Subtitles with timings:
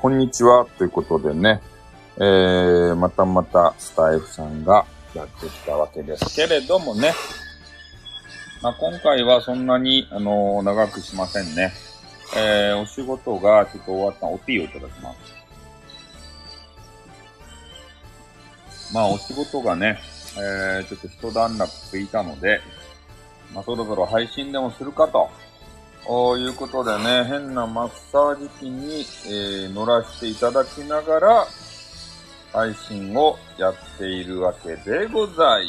[0.00, 0.64] こんにちは。
[0.78, 1.60] ということでね、
[2.18, 7.12] えー、またまたスタイフさんがやってきたわけですけれどもね、
[8.62, 11.72] まあ、今回はそんなに、あのー、長くしませんね。
[12.36, 15.18] えー、お仕事がちょっと終わったおティーをいただきます。
[18.94, 19.98] まあ、お仕事がね、
[20.36, 22.60] えー、ちょっと一段落ついたので、
[23.52, 25.28] まあ、そろそろ配信でもするかと。
[26.38, 31.46] いうことでね、変なマッサージ機に、えー、乗らせていただきながら、
[32.52, 35.66] 配信をやっているわけでござい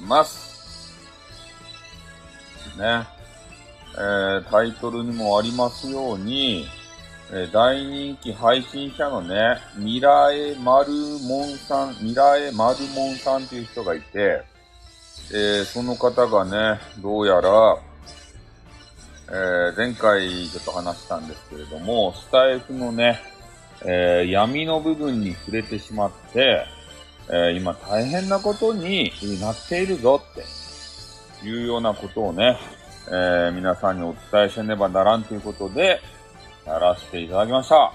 [0.00, 0.96] ます。
[2.78, 3.06] ね。
[3.94, 6.66] えー、タイトルにもありますように、
[7.32, 10.92] えー、大人気配信者のね、ミラエマル
[11.26, 14.42] モンさん、ミラエマルモンさんっていう人がいて、
[15.32, 17.78] えー、その方がね、どうやら、
[19.28, 23.20] えー、前回ちょっと話したんですけれども、スタイフのね、
[23.84, 26.64] えー、闇の部分に触れてしまって、
[27.28, 29.10] えー、今大変なことに
[29.40, 30.34] なっているぞっ
[31.42, 32.56] ていうようなことをね、
[33.08, 36.00] え皆さんにお伝えせねばならんということで、
[36.64, 37.92] やらせていただきました。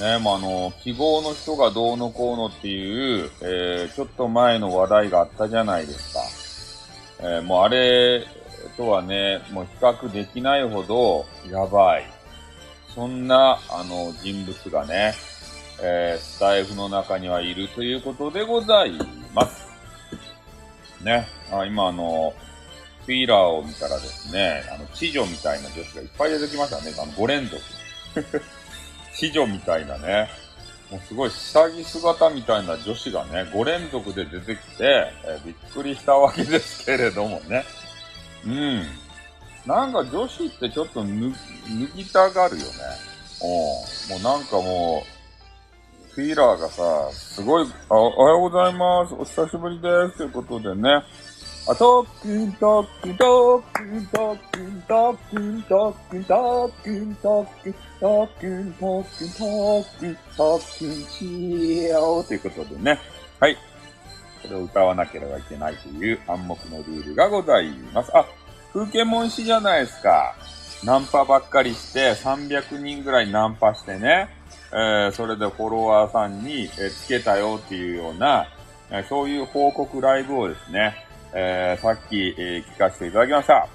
[0.00, 6.14] ね、まあ、あの、記号の人がどうのこうのっていう、えー、ちょっと前の話題があったじゃないです
[7.20, 7.26] か。
[7.28, 8.24] えー、もうあれ
[8.76, 12.04] とはね、もう比較できないほどやばい。
[12.94, 15.14] そんな、あの、人物がね、
[15.82, 18.92] えー、スタイフの中にはいるということでござい
[19.34, 19.70] ます。
[21.02, 22.34] ね、あ今あの、
[23.06, 26.94] フィーラーを見たらですね、あの、知女みたいな女子がいっぱい出てきましたね。
[26.98, 27.62] あの、5連続。
[29.16, 30.28] 知女みたいなね。
[30.90, 37.64] もうすごい下着姿みたいな女子がね、5連続で出てきて、えー、びっくりしたわけですけれどもね。
[38.46, 38.82] うん。
[39.66, 41.08] なんか女子ってちょっと脱
[41.94, 42.70] ぎたがるよね。
[43.42, 44.22] うん。
[44.22, 49.14] もうなんかもう、フィーラーがさ、すごい、あ、おはようございます。
[49.14, 50.18] お久しぶりです。
[50.18, 51.02] ということでね。
[51.68, 62.98] あ、とっくんとっくんとっくんとっくんとっくんとっくんとっくんとっくんとっくんとっくんとっくんとっくんしようということでね。
[63.38, 63.56] はい。
[64.42, 68.10] これを歌わなければいけないという暗黙のルールがございます。
[68.16, 68.26] あ、
[68.72, 70.34] 風景文詩じゃないですか。
[70.84, 74.28] ナンパばっかりして、300人ぐらいナンパしてね、
[74.72, 78.46] えー、それでフォロワーさんに、え、つけたよっていうような、
[78.90, 80.94] え、そういう報告ライブをですね、
[81.34, 83.68] えー、さっき、えー、聞かせていただきました。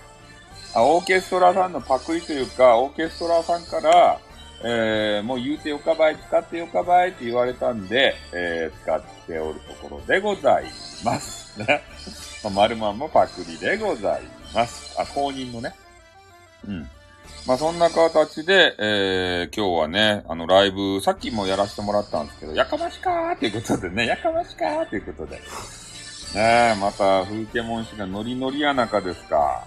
[0.73, 4.19] あオーケストラさんのパクリというか、オーケストラさんから、
[4.63, 10.65] えー、もう言うてよかばい、使ってよかばいって言われたんで、えー、使っておるところでござい
[11.03, 11.59] ます。
[11.59, 11.83] ね。
[12.53, 14.21] まるまんもパクリでござい
[14.53, 14.95] ます。
[14.99, 15.73] あ、公認のね。
[16.67, 16.89] うん。
[17.47, 25.35] まあ、そんな形で、えー、今日はね、あの、ライブ、さっきもやらせてもらったんですけど、やかましかーっていうことでね、やかましかーっていうことで。
[25.35, 25.41] ね
[26.35, 29.63] え、また、風景文字がノリノリや中ですか。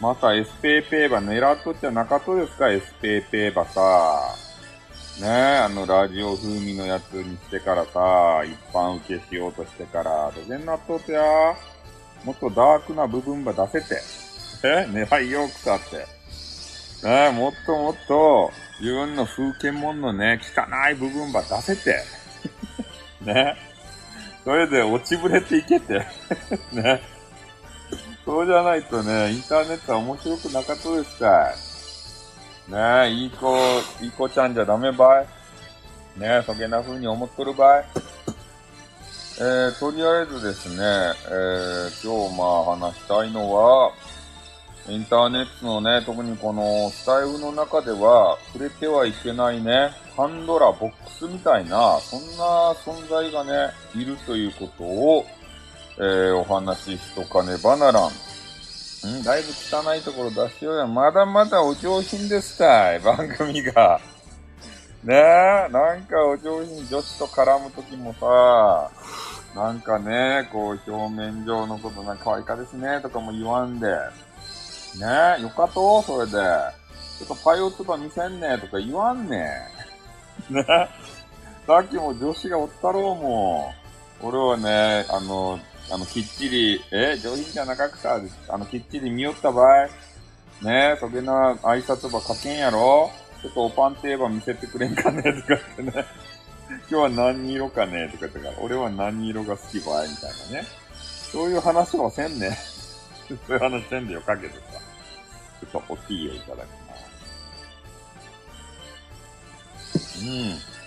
[0.00, 4.34] また、エスペーペーバ狙っとっちゃなかったですか、エスペーペーバさ。
[5.20, 11.22] ねえ、あの、ラジオ風味のやつにしてからさ、一般受けしようとしてから、どげんなっとってや
[12.24, 14.00] もっとダークな部分ば出せて。
[14.62, 14.86] え？
[14.88, 15.96] 狙いよくさって。
[17.06, 22.04] ねえ、もっともっと、自分の風景もんのね、汚い部分ば出せて。
[23.22, 23.56] ね
[24.44, 26.06] それで落ちぶれていけて。
[26.70, 27.02] ね。
[28.28, 31.54] そうじゃないとね、インターネットは面白くなかったですか。
[32.68, 33.56] ねえ、いい子、
[34.02, 35.26] いい子ちゃんじゃダメばい。
[36.20, 37.86] ねえ、そげな風に思っとるばい。
[39.40, 43.92] えー、とりあえずですね、えー、今日まあ話したいのは、
[44.90, 55.24] インターネットのね、特にこのスタイルの中では触れてはいけないね、パンドラボックスみたいな、そんな存在がね、いるということを、
[56.00, 58.10] えー、お話ししとかねばならん。
[59.06, 60.86] んだいぶ汚いところ出しようや。
[60.86, 64.00] まだまだお上品ですたい、 番組が。
[65.02, 68.90] ねえ、なんかお上品女子と絡むときもさ、
[69.54, 73.88] なんかね、こう表面上のことなんか可愛いかですね、とかも言わんで。
[73.88, 73.96] ね
[75.38, 76.32] え、よかとそれで。
[77.18, 79.50] ちょっとパイオツバ見せんねとか言わんね
[80.48, 80.64] ね
[81.66, 84.26] さっきも女子がおったろうもん。
[84.26, 85.58] 俺はね、あの、
[85.90, 89.88] あの、きっちり、え、上品じゃなかくさ、あの、きっちり見よった場合、
[90.62, 95.92] ねえそげな挨拶ば書けんやろちょっとおパンテーバ見せてくれんかねとかってね。
[96.68, 100.66] 今日は何色かねとか言ってから、俺は何色が好きばいみたいなね。
[101.32, 102.58] そういう話はせんね。
[103.28, 104.60] そういう話せんでよかけどさ。
[105.60, 106.96] ちょっとおティーをいただきま
[109.94, 110.24] す。
[110.24, 110.77] うん。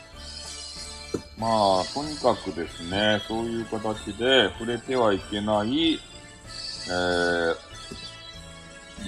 [1.41, 7.55] まあ、とにかくですね、そういう形で触れてはいけない、えー、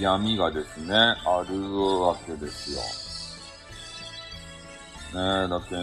[0.00, 2.80] 闇がですね、あるわけですよ。
[5.14, 5.76] ねえ、だって、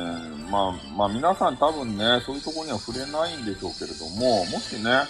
[0.51, 5.03] まあ、まあ皆さん多分ね、そういうとこには触れないんでしょうけれども、もしね、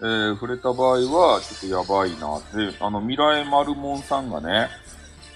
[0.00, 4.70] えー、触れた場合は、ちょっとやばいなって、あの、未来丸門さんがね、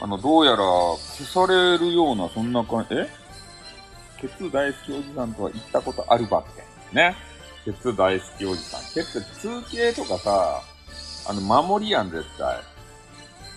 [0.00, 3.21] あの、どうやら消されるような、そんな感じ、え
[4.22, 6.62] ケツ大好きおじさんとは言ったことあるばって。
[6.94, 7.16] ね。
[7.64, 8.80] ケツ大好きおじさん。
[8.94, 10.62] ケツ通形とかさ、
[11.28, 12.62] あの、守りやん、絶対。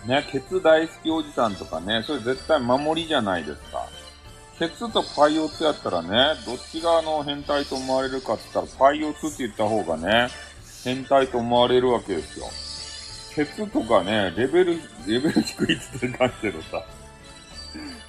[0.07, 3.87] ね、ケツ大好きおじさんとかね、それ絶対守りじゃないですか。
[4.57, 6.09] ケツとパイオツやったらね、
[6.47, 10.29] どっちがあの変態と思われるかって言ったら、パイオツって言った方がね、
[10.83, 12.47] 変態と思われるわけですよ。
[13.35, 16.83] ケツとかね、レベル、レベル低いって言ってるけどさ。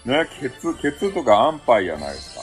[0.06, 2.40] ね、ケツ、ケツとかアンパイやないですか。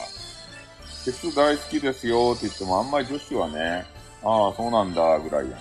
[1.06, 3.86] ケツ大好きですよって言ってもあんまり女子はね、
[4.22, 5.60] ああ、そうなんだ、ぐらいやん。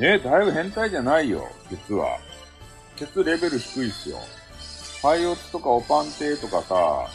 [0.00, 2.18] え、だいぶ変態じゃないよ、ケツは。
[2.96, 4.18] ケツレベル低いっすよ。
[5.02, 7.08] パイオツとかオパンテとかさ、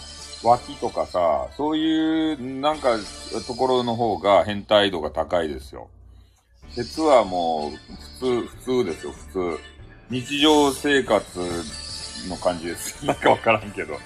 [0.43, 2.97] 脇とかさ、そういう、なんか、
[3.45, 5.87] ところの方が変態度が高いですよ。
[6.75, 7.77] ケツはもう、
[8.19, 9.59] 普通、普通ですよ、普通。
[10.09, 11.23] 日常生活
[12.27, 13.01] の感じです。
[13.05, 13.97] なんかわからんけど。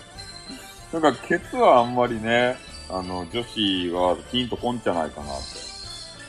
[0.92, 2.57] なんか、ケツはあんまりね、
[2.89, 5.74] あの、女子はピンとこんじゃないかなって。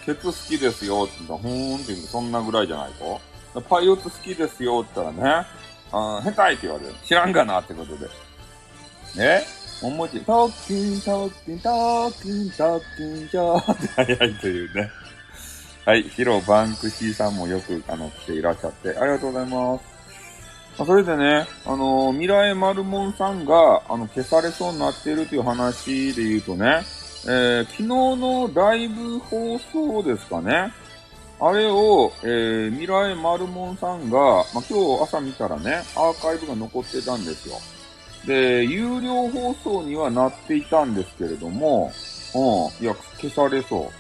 [0.07, 3.21] ケツ好きですよって言ったら、ふーんって言うそんなぐらいじゃないと
[3.63, 5.47] パイオツ好きですよって言ったらね、
[5.93, 6.95] あ変態って言われる。
[7.05, 8.07] 知らんがなってことで。
[9.17, 9.47] ね？
[9.83, 14.91] もんもち、トッキン、トッキン、トッキン、トッキン、ジョーって早いというね。
[15.85, 19.94] はい、ヒロバンクシーさんもよく、あの、来ていらっしゃって、ありがとうございます。
[20.77, 26.83] まあ、それでね、あの未来マルモンさんが、あの、消されそうになっているという話で言うとね、
[27.27, 30.73] えー、昨日のライブ放送ですかね。
[31.41, 37.57] あれを、えー、未来マルモンさんが、まあ、今日朝見たらね、アーカイブが残ってたんですよ。
[38.27, 41.93] で、有料放送にはなっていたんですけれども、
[42.35, 43.91] うん、いや、消されそ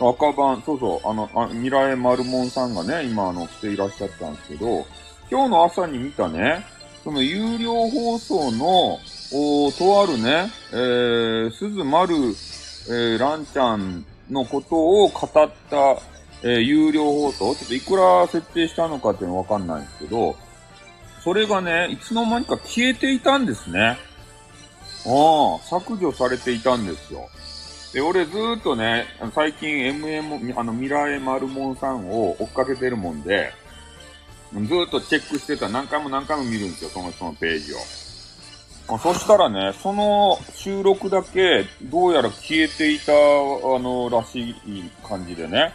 [0.00, 0.08] う。
[0.08, 4.86] 赤番、そうそう、あの、あ未来マルモンさんがね、今、あの、来ていらっしゃったんですけど、
[5.30, 6.66] 今日の朝に見たね、
[7.04, 8.98] その有料放送の、
[9.32, 15.50] おとあるね、えー、鈴丸、えー、ランちゃんのことを語った、
[16.42, 20.34] えー、有料放送、ちょっといくら設定したのかっていうのわかんないんですけど、
[21.22, 23.98] それがね、いつの間にか消えていたんですね。
[25.06, 27.28] ああ、削除されていたんですよ。
[27.92, 29.68] で、俺ずーっとね、最近
[30.00, 33.52] MM、あの、ミラーエマルモンさんを追っかけてるもんで、
[34.52, 35.68] ずっとチェックしてた。
[35.68, 37.76] 何回も何回も見るんですよ、その人のページを。
[38.94, 43.14] あそしたらね、その収録だけ、どうやら消えていた、あ
[43.78, 45.72] の、らしい感じでね。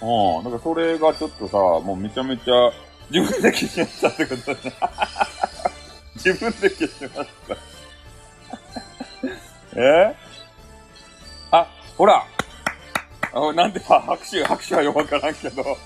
[0.00, 0.44] うん。
[0.44, 2.70] だかそれがちょっとさ、もうめちゃめちゃ、
[3.10, 4.72] 自分で消しましたってことね。
[6.14, 7.56] 自分で消しました。
[9.80, 10.14] え？
[11.50, 12.24] あ、ほら
[13.32, 15.76] あなんで、拍手、拍手はよくわからんけど。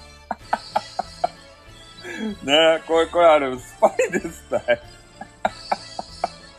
[2.45, 4.83] ねえ、これ、これあれ、スパイですたい。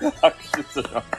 [0.22, 1.18] 拍手しまった。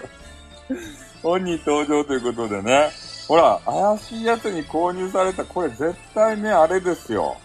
[1.22, 2.90] 本人登場ということでね。
[3.28, 7.36] ほら、怪しいやつに購入された、これ絶対ね、あれですよ。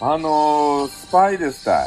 [0.00, 1.86] あのー、スパイですたい。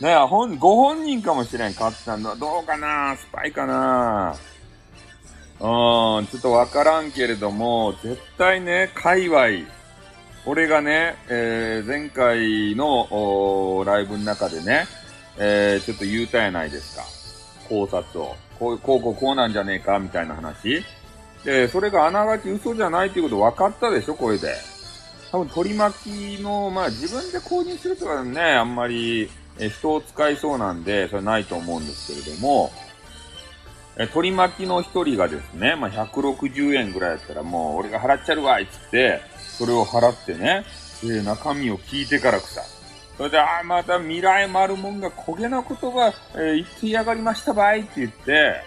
[0.00, 2.34] ねえ、本、ご本人かもしれん、買ったの。
[2.36, 3.16] どうかな？
[3.16, 4.34] スパイかな？
[5.60, 9.68] うん、ちょっとわからんけれども、絶対ね、界隈、
[10.46, 14.86] 俺がね、えー、前回のライブの中でね、
[15.38, 17.02] えー、ちょっと言うたやないですか。
[17.68, 18.36] 考察を。
[18.58, 20.84] こう、こう、こう、こうなんじゃねえか、みたいな話。
[21.44, 24.54] で、それがあながち嘘じゃないっていうこと分かったでしょ、これで。
[25.32, 32.70] 多分取り巻きの、まあ自分で購入するとかね、あんまり、え人を使いそうなんで、それないと思うんですけれども、
[33.96, 39.20] え取り巻きの一人がですね、まあ160円ぐらいやったらもう俺が払っちゃるわいっつって、
[39.58, 40.64] それを払ってね、
[41.04, 42.62] え中身を聞いてからくさ。
[43.16, 48.62] それで、ああ、また未来丸もんが焦げな言葉、えー、言ってやがりましたばいって言って、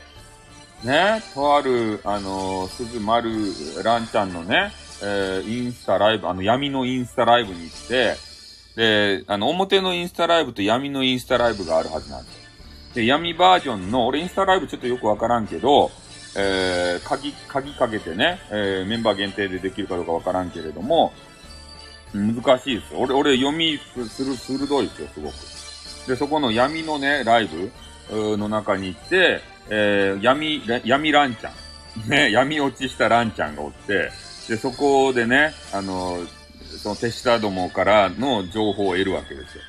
[0.83, 3.29] ね、とある、あのー、鈴丸
[3.83, 8.15] ランちゃんのね、えー、インスタライブ、あの、闇のインスタライブに行って、
[8.75, 12.95] で、あの、表のインスタライブと闇のインスタライブがあるはずなんです。
[12.95, 15.91] で、闇バージョンの、俺インスタライブちょっとよくわからんけど、
[16.35, 21.13] えー、鍵、鍵かけてね、えー、メンバー限定でできるかどうかわからんけれども、
[22.13, 22.99] 難しいですよ。
[22.99, 23.79] 俺、俺読み
[24.09, 25.33] する、鋭いですよ、すごく。
[26.07, 27.49] で、そこの闇のね、ライ
[28.09, 31.53] ブの中に行って、えー、闇、闇ランちゃん。
[32.07, 34.11] ね、闇落ちしたランちゃんがおって、
[34.47, 36.19] で、そこでね、あの、
[36.81, 39.63] その手下どもからの情報を得るわけですよ。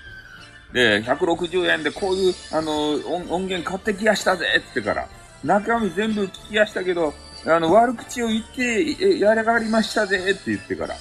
[0.72, 2.90] で、160円でこういう、あの、
[3.30, 5.08] 音源買ってきやしたぜってから、
[5.44, 7.14] 中身全部聞きやしたけど、
[7.46, 10.94] あの、悪口を言って、えやらがりましたぜって言ってから、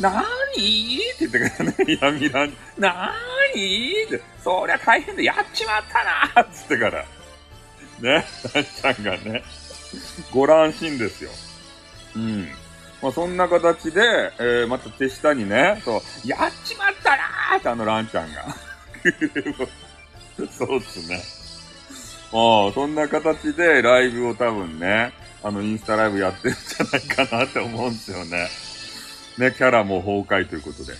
[0.00, 7.04] なーにーって言ってからね、 闇ラン、なーにーって、そりゃ大変だ、やっちまったなーって言ってから、
[8.00, 9.44] ね、ランちゃんがね、
[10.30, 11.30] ご乱心ですよ。
[12.16, 12.48] うん。
[13.00, 14.00] まあ、そんな形で、
[14.38, 18.44] えー、また手下にね、そう、やっちまったなーってあのランちゃんが。
[20.50, 21.22] そうっすね。
[22.32, 28.48] ああ、そんな形でライブを多分ね、あの、インスタライブやってるんじゃないかなって思うんですよね。
[29.38, 30.92] ね、キャラも崩壊ということで。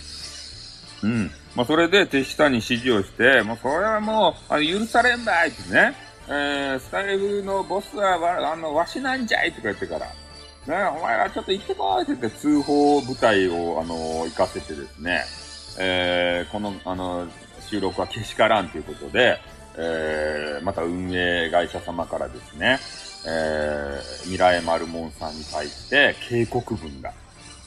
[1.03, 1.31] うん。
[1.55, 5.93] まあ、それで手下に指示をして、もうそれはもう、あの、許されんばいってね。
[6.31, 15.23] えー、スタイルのボスはわ、あの、わしなんじゃいとか言ってから、ね、お前らちょっと行ってこいって言って通報部隊を、あの、行かせてですね、
[15.79, 17.27] えー、この、あの、
[17.61, 19.39] 収録はけしからんということで、
[19.77, 22.79] えー、また運営会社様からですね、
[23.27, 27.13] えー、ミラエマルモンさんに対して警告文が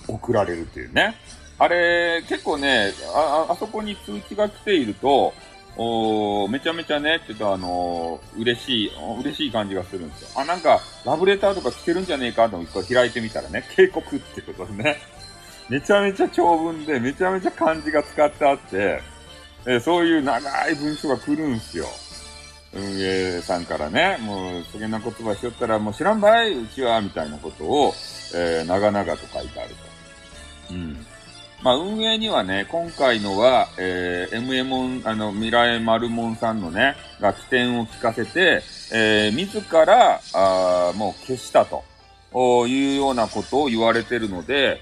[0.09, 1.15] 送られるというね。
[1.59, 5.33] あれ、結構ね、あ、あそこに通知が来ていると、
[5.77, 8.91] おめちゃめちゃね、ちょっとあのー、嬉しい、
[9.21, 10.29] 嬉しい感じがするんですよ。
[10.37, 14.99] あ、なんか、ラブレターとか来てるんじゃねえかと一回開いてみたらね、警告ってことでね、
[15.69, 19.01] めちゃめちゃ長文で、めちゃめちゃ漢字が使ってあって、
[19.67, 21.87] え、そういう長い文章が来るんすよ。
[22.75, 27.95] 運営さんからね、もう、そげな言葉しよったら、もう知らんばい、うちは、みたいなことを、
[28.35, 29.75] えー、長々と書いてある
[30.69, 30.75] と。
[30.75, 31.07] うん。
[31.63, 41.85] まあ、運営にはね、今回のは、えー、MM、あの、ミラエマルモンさんのね、が起点を聞かせて、えー、自ら、あもう消したと、
[42.67, 44.81] いうようなことを言われてるので、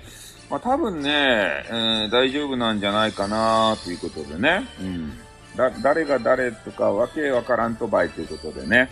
[0.50, 4.66] まあ、多分ね、えー、大丈夫なんじゃないかなということでね。
[4.80, 5.12] うん。
[5.56, 8.90] だ、誰が誰とかわけわからんとばいということでね。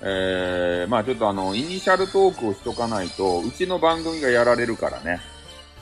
[0.00, 5.20] えー、まあちょっとあの、イニシャルトークをしとかないと、うちの番組がやられるからね。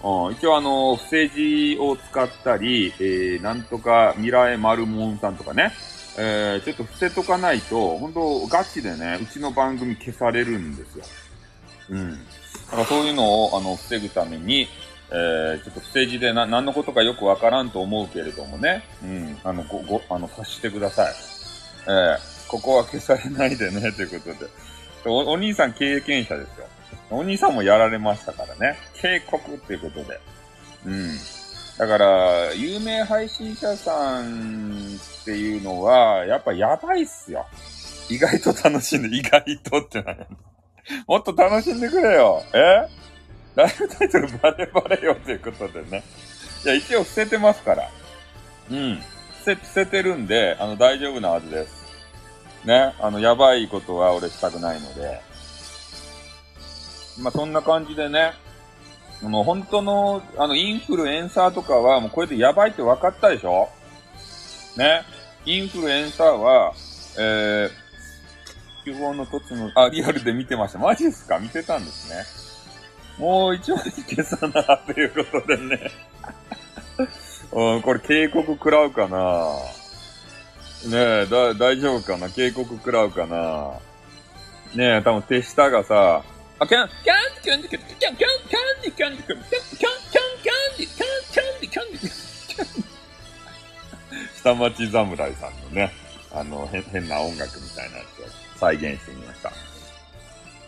[0.02, 5.73] うん、一応あの、不正字を使ったり、えー、なんとか、ミラエマルモンさんとかね。
[6.18, 11.04] えー、ちょっと伏せとかないと、本当ガチでね、うちの番組消されるんですよ。
[11.90, 12.12] うん。
[12.12, 12.18] だ
[12.71, 14.66] からそういうのを、あの、防ぐために、
[15.11, 21.15] えー、ちょっと不正字でな、何のことかよくわからんと思うけれどもね、うん、あの、ご、ご、あの、察してください。
[21.89, 24.51] えー、ここは消されないでね、ということで。
[25.05, 26.67] お、お兄さん経験者ですよ。
[27.11, 28.79] お兄さんもやられましたからね。
[28.95, 30.21] 警告っていうことで。
[30.87, 31.17] うん。
[31.79, 37.47] だから、有名配信者さんっていうのは、やっぱやばいっすよ。
[38.09, 40.27] 意外と楽しんで、意外とってなる。
[41.07, 42.43] もっと楽しんでくれよ。
[42.55, 42.89] え？
[43.57, 46.05] ライブタイトルバレバレよということでね。
[46.65, 47.91] いや、一応伏せてますから。
[48.71, 49.01] うん。
[49.45, 51.87] 伏せ、てるんで、あの、大丈夫なはずです。
[52.65, 52.95] ね。
[53.01, 55.21] あの、やばいことは俺したくないので。
[57.21, 58.33] まあ、そんな感じでね。
[59.23, 63.71] もう本当の、あの、インフルエンサーとかは、もうこれでやばいって分かったでしょ？
[64.77, 65.03] ね。
[65.47, 66.75] インフルエンサーは、
[67.19, 67.71] えー、
[68.85, 70.79] 希望の突の、あ、リアルで見てました。
[70.79, 71.39] マジですか？
[71.39, 72.46] 見てたんですね。
[73.19, 75.91] もう一枚消さな、ということでね。
[77.53, 79.57] うん、これ警告食らうかな
[80.85, 82.29] ねえ、だ、大丈夫かな？
[82.29, 83.73] 警告食らうかな？
[84.75, 86.23] ねえ、多分手下がさ、
[86.59, 92.87] あ、キャン、キャンキャンキャンキャンキャンキャンディキャンディキャンディキャンキャンキャンキャンディキャンキャンディキャンディキャンディ
[94.37, 95.93] 下町侍さんのね、
[96.33, 99.53] あの、変、変な音楽みたいなやつを再現してみました。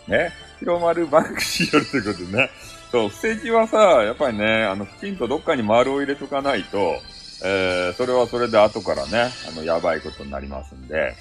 [0.07, 0.31] ね。
[0.59, 2.49] 広まるバンクシーよりということね。
[2.91, 6.99] そう、布石はさ、やっぱりね、あの、きちんとどっかに丸を入れとかないと、
[7.43, 11.15] えー、それはそれで後からね、あの、やばいことになりますんで、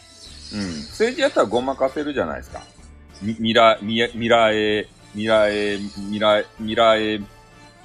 [0.52, 0.80] うん。
[0.88, 2.62] 政治やったらごまかせるじゃないですか。
[3.22, 5.78] み、みら、み、みらえ、みらえ、
[6.10, 7.20] みらえ、みらえ、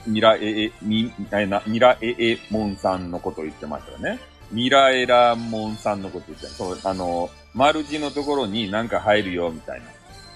[0.08, 4.20] ミラエエ、み、えな、ミラエエモンさんのことを言ってましたよね。
[4.52, 9.86] ミラエラモンさんのこと言ってそう、あの、丸字のところになんか入るよ、みたいな。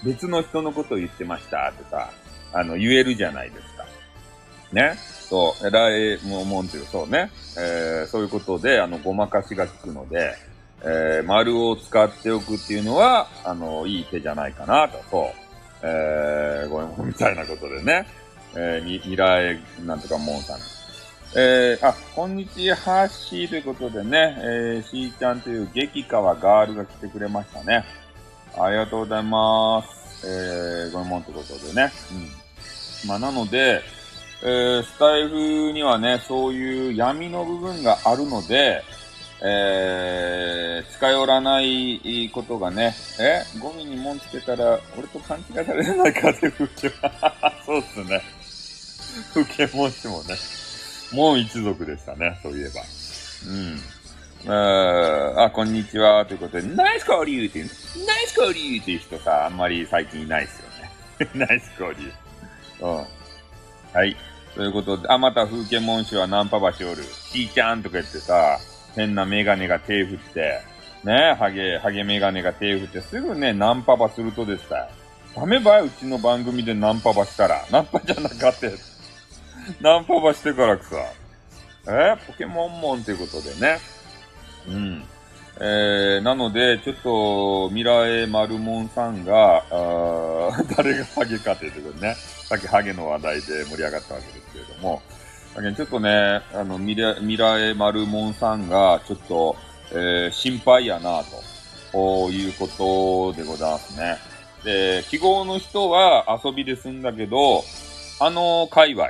[0.03, 2.11] 別の人のことを言ってましたとか、
[2.53, 3.85] あの、言えるじゃないですか。
[4.71, 4.95] ね？
[5.29, 7.31] そう、えらいもんっていう、そうね。
[7.57, 10.35] えー、そういうことで、あの、ごまかしが効くので、
[10.81, 15.47] えー、丸を使っておくっていうのは、あの、いい手じゃないかなと、そう。
[15.83, 18.07] えー、ごめん、みたいなことでね。
[18.55, 20.59] えー、み、未来、なんとかもんさん。
[21.35, 27.83] えー、あ、こんにちは、ハッシーということでね、えー、しーちゃんという激川ガールが来てくれましたね。
[28.59, 30.25] ありがとうございます。
[30.25, 31.91] えー、ごめんもんってことでね。
[33.03, 33.07] うん。
[33.07, 33.81] まあ、なので、
[34.43, 38.83] えー、スタイフにはね、そういう闇の部分があるので、
[39.43, 48.21] えー、近寄らないことがね、えゴミに門つけたら、俺と勘違いされないかって風景は、 そうっすね。
[49.33, 50.35] 風景門師もね、
[51.13, 52.81] 門一族でしたね、そういえば。
[53.47, 53.79] うん。
[54.49, 57.65] あ、こんにちは、ということで、ナイス交流っていう、
[58.07, 60.69] ナイス交流っていう人さ、あんまり最近いないっすよ
[61.25, 61.29] ね。
[61.47, 62.11] ナイス交流。
[62.79, 63.05] うん。
[63.93, 64.15] はい。
[64.55, 67.03] ということで、あ、また風景文書はナンパ橋おる。
[67.03, 68.57] しーちゃんとか言ってさ、
[68.95, 70.61] 変なメガネが手振って、
[71.03, 74.87] ね、ハゲ、ハゲメガネが手振って、すぐね、ナンパばするとでした。
[75.35, 77.65] ダメばいうちの番組でナンパばしたら。
[77.69, 78.67] ナンパじゃなかった
[79.81, 80.95] ナンパばしてからくさ。
[81.89, 83.79] えポケモンモンということでね。
[84.67, 85.03] うん。
[85.59, 92.15] えー、なので、ちょっと、ミラエマルモンさんが、あ 誰がハゲかということね、
[92.47, 95.01] さっきハゲの話題で盛り上がったわけですけれども、
[95.75, 99.55] ちょっとね、あの、ミラミラエマルモンさんが、ちょっと、
[99.91, 101.23] えー、心配やな、
[101.91, 104.17] ということでございますね。
[104.63, 107.63] で、記号の人は遊びで済んだけど、
[108.19, 109.09] あの界隈、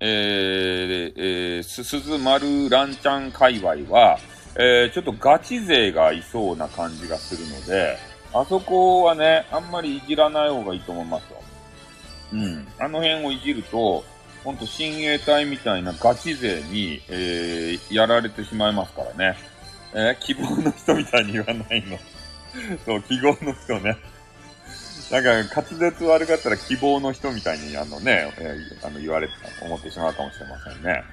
[0.00, 4.18] えー、えー、すすずまるランちゃん界隈は、
[4.56, 7.98] えー、ちょっとガチ勢がいそうな感じがするので、
[8.32, 11.42] あそこはね、あんまりいじらない方がいいと思いますよ。
[12.32, 12.66] うん。
[12.78, 14.04] あの辺をいじると、
[14.42, 19.38] ほんと親衛隊みたいなガチ勢に、えー、やられてしまいますからね。
[19.94, 21.98] えー、希望の人みたいに言わないの。
[22.84, 23.96] そう、希望の人ね。
[25.10, 31.04] なんか、滑舌悪かったら希望の人みたいに、あのね、えー、あの、言われて、思ってしまうかもしれませんね。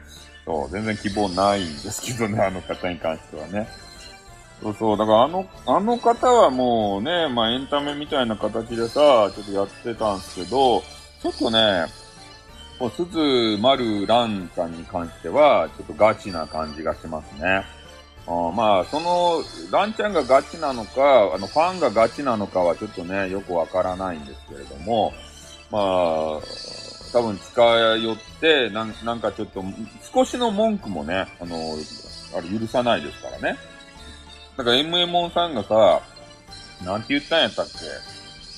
[0.46, 3.68] そう、全然希望ないんですけどね、 あの方に関してはね。
[4.62, 10.84] そうそう、だからあの、あの方はもうね、まあエンタメみたいな形でさ、ちょっとやってたんですけど、
[11.22, 11.86] ちょっとね、
[12.82, 17.64] もう、すず、まる、らんさんに関しては、ちょっとガチな感じがしますね。
[18.26, 25.14] あまあ、その、ランちゃんがガチなのか、あの、ファンがガチなのかはちょっとね、よくわからないんですけれども、
[25.70, 26.40] まあ、
[27.14, 27.62] 多分近
[27.98, 29.64] 寄って、なん、なんかちょっと、
[30.14, 31.76] 少しの文句もね、あの、
[32.36, 33.58] あれ許さないですからね。
[34.58, 36.02] だから MM さんがさ、
[36.86, 37.68] なんて言ったんやったっ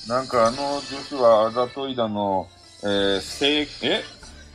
[0.06, 0.10] け？
[0.10, 2.48] なんかあの女子はあざといだの、
[2.84, 4.04] えー、せえ？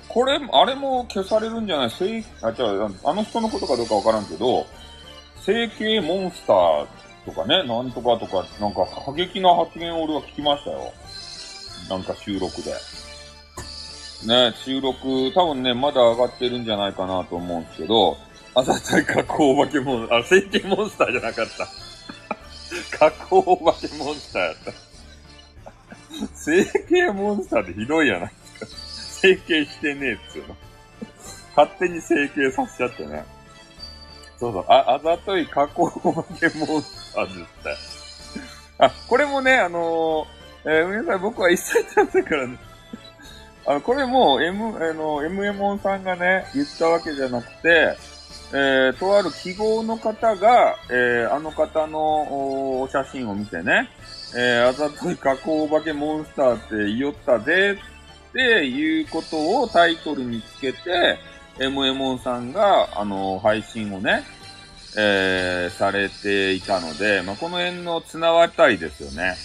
[0.09, 1.91] これ、あれも消されるんじゃない？
[1.91, 4.67] せあ、じゃあ、あの人のことかどうかわからんけど、
[5.45, 6.87] 整形モンスター
[7.25, 10.93] とかね、なんとかとか、なんか過激な発言を俺は聞きましたよ。
[11.91, 12.73] なんか収録で。
[14.27, 18.17] ね、収録、多分ね、まだ上がってるんじゃないかなと思うんですけど、
[18.55, 21.69] あざたい加工お化けモンスター、あ、整形モンスターじゃなかった。
[22.99, 24.73] 加工お化けモンスターやった。
[26.35, 29.21] 整形モンスターってひどいやないですか。
[29.21, 30.57] 整形してねえっつうの。
[31.57, 33.25] 勝手に整形させちゃってね。
[34.39, 37.45] そうそう、あ、あざとい加工お化けモンスターですって。
[38.79, 42.59] あ、これもね、あのー、えー、皆さん僕は一切ちゃったからね。
[43.69, 47.99] あの、これも M、あの、MM さんがね、言ったわけじゃなくて、
[48.51, 53.91] えー、とある記号の方が、えー、あの方のお写真を見てね、
[54.35, 57.79] えー、あざとい加工お化けモンスターって言いよったぜ
[58.31, 61.19] っていうことをタイトルにつけて、
[61.59, 64.23] MM さんが、あの、配信をね、
[64.97, 69.37] えー、されていたので、まあ、この辺の綱渡りですよね。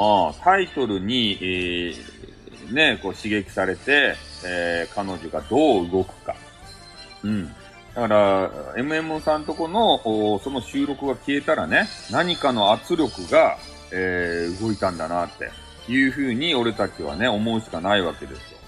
[0.00, 2.17] あタイトルに、えー、
[2.72, 6.34] ね、こう刺激されて、えー、彼女がどう動くか。
[7.24, 7.48] うん。
[7.94, 9.98] だから、MM さんとこの、
[10.38, 13.58] その収録が消えたらね、何かの圧力が、
[13.92, 15.50] えー、動いたんだなって
[15.90, 18.58] いうふうに俺たちはね、思うしかないわけですよ。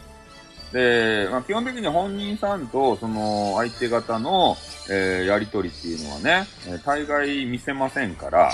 [0.73, 4.57] で、まあ、基本的に本人さんとその相手方の、
[4.89, 6.47] えー、やりとりっていうのはね、
[6.85, 8.51] 大概見せませんから、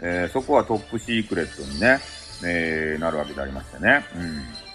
[0.00, 2.00] えー、そこはトップシークレットにね、
[2.44, 4.04] え、なるわけでありましてね。
[4.14, 4.67] うん。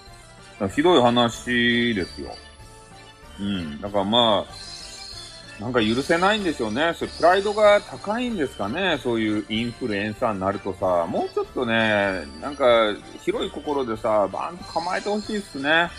[0.69, 2.35] ひどい話ですよ。
[3.39, 3.81] うん。
[3.81, 6.93] だからまあ、なんか許せないんでしょうね。
[6.95, 8.99] それプライドが高いんですかね。
[9.03, 12.65] そういうインフルエンサーになるとさ、もうちょっとね、なんか
[13.23, 15.69] 広い心でさ、バーンと構えてほしいっすね。
[15.71, 15.89] あ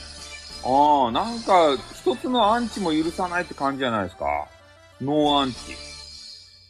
[1.09, 4.27] あ、なんか一つのアンチも許さないって感じじゃないですか。
[5.01, 5.57] ノーアンチ。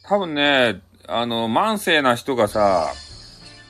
[0.03, 2.91] 多分ね、あの、慢性な人がさ、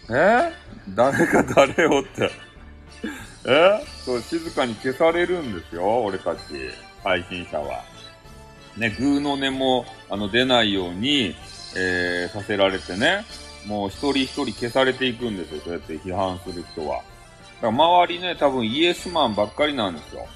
[0.10, 0.52] え？
[0.90, 2.02] 誰が誰を？
[2.02, 2.32] って。
[3.46, 3.86] え？
[4.04, 6.40] そう、静かに消されるんですよ、俺たち、
[7.04, 7.84] 配信者は。
[8.78, 11.36] ね、グーの音も、あの、出ないように、
[11.78, 13.24] えー、させられてね。
[13.66, 15.62] もう一人一人消されていくんですよ。
[15.64, 16.98] そうやって批判する人は。
[16.98, 17.06] だか
[17.62, 20.28] ら周りね、多分イエスマンばっかりなんですよ。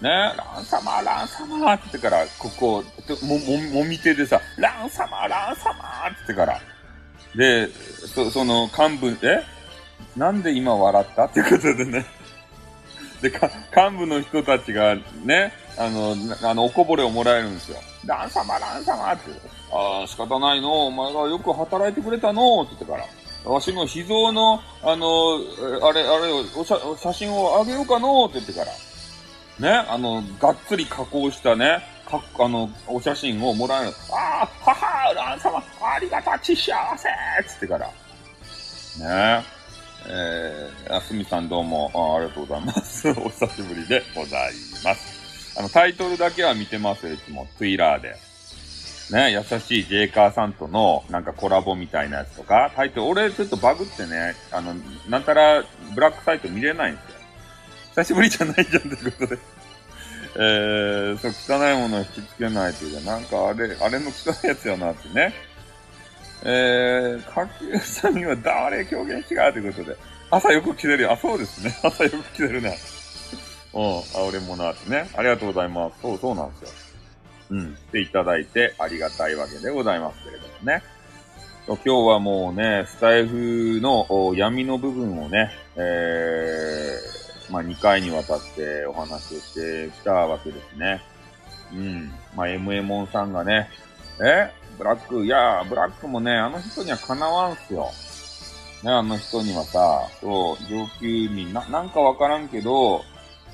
[0.00, 2.84] ね、ランサマー、ランサマーって言ってから、ここ、
[3.22, 6.60] も、も、もみ手でさ、ランサマー、ランサマーって言ってから。
[7.36, 7.68] で、
[8.14, 9.42] そ、その幹部、え？
[10.16, 11.24] なんで今笑った？
[11.24, 12.04] っていうことでね。
[13.20, 17.78] で、か、幹部の人たちがね、あの、あの、おこぼれをもらえるんですよ。
[18.04, 19.30] ラン様、ラン様って。
[19.72, 20.86] ああ、仕方ないの。
[20.86, 22.62] お前がよく働いてくれたの。
[22.62, 23.50] って言ってから。
[23.50, 25.38] わしの秘蔵の、あの、
[25.82, 28.66] あれ、あれを、お写写真をあげようかのって言ってから。
[29.58, 33.92] ね、あの、がっつり加工したね、か、あの、お写真をもらえる。
[34.12, 37.86] ああ、はは、ラン様、ありがたち幸せっつってから。
[38.98, 39.55] ね
[40.08, 43.08] えー、あすみさんどうもあ、ありがとうございます。
[43.18, 44.52] お久しぶりでござい
[44.84, 45.58] ます。
[45.58, 47.48] あの、タイトルだけは見てますよ、いつも。
[47.56, 48.16] ツイラーで。
[49.10, 54.74] ね、優しいジェイカーさんとのなんかコラボみたいなやつとか、タイトル、俺ちょっとバグってね、あの、
[55.08, 57.16] なんたらブラックサイト見れないんですよ。
[57.90, 59.38] 久しぶりじゃないじゃんということで。
[60.38, 65.32] えー、そう、汚いものを引きつけないというか、なんかあれ、あれの汚いやつやなってね。
[66.42, 69.96] えー、下級さんには誰狂言違うということで。
[70.30, 71.12] 朝よく来てるよ。
[71.12, 71.76] あ、そうですね。
[71.82, 72.78] 朝よく来てるね。
[73.72, 75.08] うん、あ、俺もなってね。
[75.16, 75.96] ありがとうございます。
[76.02, 76.86] そう、そうなんですよ。
[77.50, 80.82] うん、していただいてありがたいわけでございますけれどもね。
[81.66, 91.02] 今日はもうね、スタイフの闇の部分をね、えー、まあ2回にわたってお話をしてきたわけですね。
[91.72, 92.12] うん。
[92.36, 93.68] まあ MA さんがね、
[94.24, 94.50] え？
[94.78, 97.90] ブラック、いや、ブラックもね、あの人にはかなわんすよ。
[98.82, 103.02] ね、あの人にはさ、そう、上級民、な、なんかわからんけど、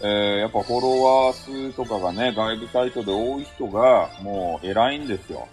[0.01, 5.47] えー、やっぱフォロワー数とかがね、外部サイトで多い人が、もう偉いんですよ。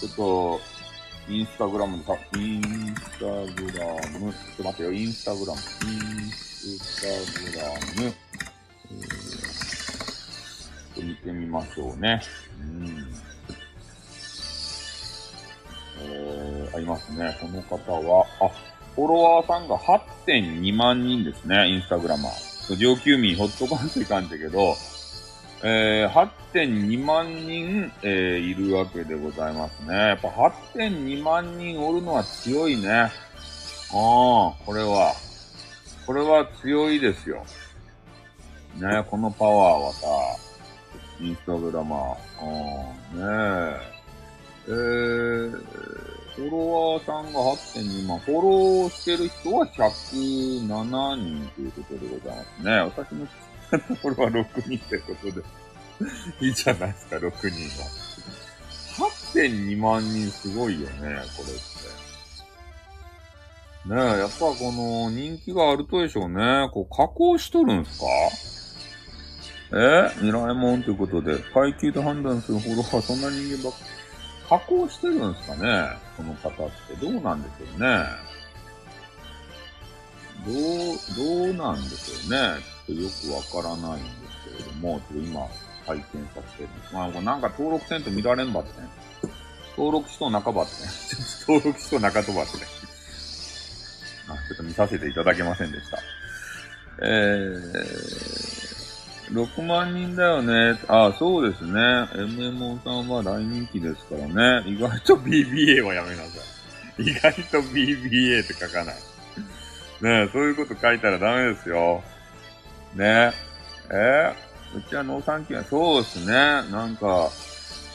[0.00, 0.60] ちょっと、
[1.28, 3.86] インスタグラムさ、インスタグラ
[4.20, 5.94] ム、ちょっと待ってよ、インスタグラム、イ
[6.26, 7.06] ンスタ
[7.50, 7.68] グラ
[8.04, 8.14] ム、
[10.96, 12.20] えー、見てみましょうね。
[12.60, 13.23] うん
[16.00, 17.36] えー、ありますね。
[17.40, 18.48] この方は、あ、
[18.94, 22.76] フォロワーさんが8.2万人ですね、インスタグラマー。
[22.76, 24.74] 上級民ほっとかんといかんじゃけど、
[25.62, 26.10] えー、
[26.52, 29.94] 8.2万人、えー、いるわけでございますね。
[29.94, 32.90] やっぱ8.2万人おるのは強いね。
[32.90, 33.10] ああ、
[33.92, 35.14] これは。
[36.06, 37.44] これは強いですよ。
[38.76, 40.06] ねこのパワーはさ、
[41.20, 42.16] インスタグラマー。
[42.40, 43.93] あねえ。
[44.66, 45.50] えー、
[46.36, 52.72] フォロワーさんが8.2万、フォローしてる人は107人ということでございますね。
[52.80, 55.42] 私のフォロワー6人ってことで
[56.40, 59.08] いいじゃないですか、6人は。
[59.34, 61.24] 8.2万人すごいよね、これって。
[63.86, 66.70] ねえ、やっぱこの人気があるとでしょうね。
[66.72, 68.06] こう加工しとるんすか？
[69.76, 73.78] えミライモンということで、階級で判断するフォロワーそんな人間ばっか
[74.48, 78.04] 加工してるんですかねこの方ってどうなんでしょうね
[80.44, 80.54] どう、
[81.16, 83.08] どうなんでしょうねちょっとよ
[83.42, 85.48] くわからないんですけれども、ちょっと今、
[85.86, 86.68] 拝見させてる。
[86.92, 88.88] まあ、なんか登録せんと見られんばってね。
[89.76, 90.90] 登録しと半ばってね。
[91.48, 92.64] 登録しと中飛ばってね。
[94.28, 95.98] あ、ちょっと見させていただけませんでした。
[97.02, 98.63] えー、
[99.30, 100.78] 6万人だよね。
[100.88, 101.72] あ、そうですね。
[101.72, 104.68] MMO さんは大人気ですからね。
[104.68, 106.40] 意外と BBA はやめなさ
[106.98, 107.02] い。
[107.02, 108.94] 意外と BBA って書かない。
[110.02, 112.02] ねえそういうこと書いたらダメですよ。
[112.94, 113.32] ね
[113.90, 114.44] ええ
[114.76, 116.32] うちは農産機はそうですね。
[116.70, 117.30] なんか、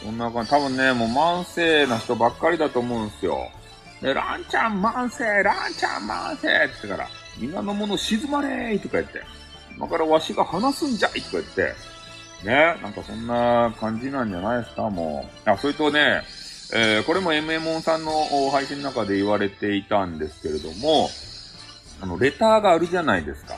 [0.01, 0.49] そんな感じ。
[0.49, 3.49] 多分ね、もう慢性な人ばっかりだと思うんですよ。
[4.01, 9.38] で、ランちゃん慢性、ランちゃん慢性って言ってから、皆の者静まれーとか言って。
[9.79, 11.73] 今からわしが話すんじゃいとか言って、
[12.43, 15.49] ね、なんかそんな感じなんじゃないですか、もう。
[15.49, 16.21] あ、それとね、
[16.73, 18.11] えー、これも MMO さんの
[18.51, 21.09] 配信の中で言われていたんですけれども、
[22.01, 23.55] あの、レターがあるじゃないですか。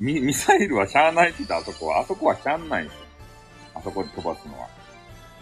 [0.00, 2.00] ミ、ミサイルはしゃあないって言ったあそこは。
[2.00, 3.04] あそこはしゃあないんですよ。
[3.74, 4.68] あそこで飛ばすのは。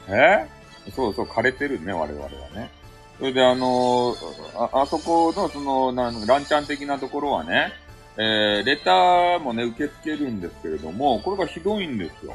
[0.08, 0.48] え？
[0.90, 2.70] そうそう、枯れてるね、我々はね。
[3.18, 7.72] それであのー、あ、あそこの、その、なん、ランチャン的なところはね、
[8.18, 12.35] えー、レターもね、受け付けるんですけれども、これがひどいんですよ。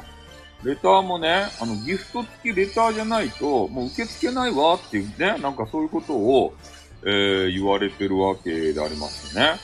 [0.64, 6.54] レターもね、あの、ギフト付きレターじゃないと、もう受け付けないわっていうね、なんかそういうことを、
[7.04, 9.54] えー、言われてるわけでありますね。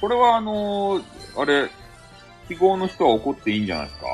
[0.00, 1.02] これはあのー、
[1.40, 1.70] あれ、
[2.48, 4.06] 記号の人は怒っていいんじゃないですか？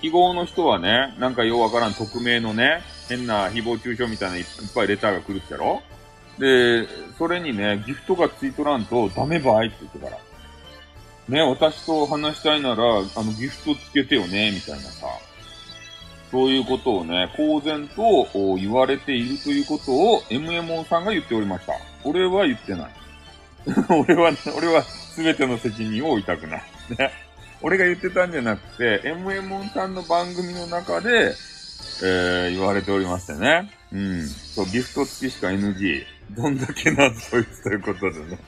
[0.00, 5.82] 記号の人はね、なんかようわからん匿名のね、変な誹謗中傷みたいないっぱいレターが来るっちゃろ？
[6.38, 10.18] で、それにね、ギフトがついとらんとダメばいって言ってから。
[11.28, 15.06] ね、私と話したいなら、あの、ギフトつけてよね、みたいなさ。
[16.30, 21.72] そういうことをね、公然と言われているということを MMO さんが言っておりました。
[22.04, 22.90] 俺は言ってない。
[23.88, 24.84] 俺は、ね俺は
[25.16, 26.62] 全ての責任を負いたくない。
[26.98, 27.10] ね。
[27.60, 31.34] 俺が言ってたんじゃなくて、MMO さんの番組の中で、
[32.02, 33.70] えー、言われておりましてね。
[33.92, 34.26] うん。
[34.28, 36.04] そう、ギフト付きしか NG。
[36.30, 38.38] どんだけなそいつということでね。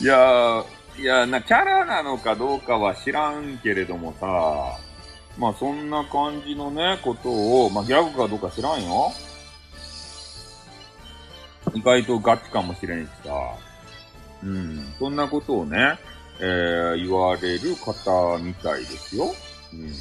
[0.00, 0.64] いやー、
[0.98, 4.78] いや、な、キャラなのかどうかは知らんけれどもさ、
[5.38, 9.12] まあそんな感じのね、ことを、まあギャグかどうか知らんよ。
[11.74, 13.32] 意外とガチかもしれんしさ。
[14.44, 14.92] うん。
[14.98, 15.98] そんなことをね、
[16.38, 19.32] えー、言われる方みたいですよ。
[19.72, 19.92] うん。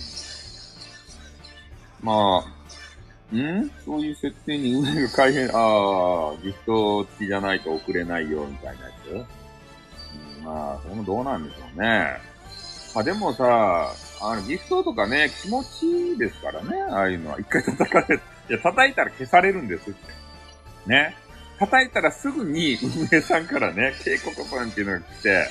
[2.02, 2.44] ま
[3.34, 3.72] あ、ん？
[3.86, 9.41] そういう設定に運営が改変、ああ、ギフト付きじゃないと送れないよ、みたいなやつ？
[10.44, 12.18] まあ、それもどうなんでしょうね。
[12.94, 17.40] まあでもさ、あの、ギフトとかね、気持ちいいですからね、ああいうのは。
[17.40, 18.20] 一回叩かれ、い
[18.54, 20.00] や、叩いたら消されるんですって。
[20.88, 21.16] ね。
[21.60, 25.48] 叩いたらすぐに運営さんからね、警告文っていうのが来て、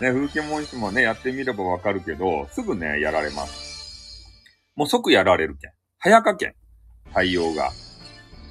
[0.00, 4.26] ね、風景文字もね、やってみればわかるけど、すぐね、やられます。
[4.74, 5.70] もう即やられるけん。
[5.98, 6.54] 早かけん。
[7.14, 7.70] 対応が。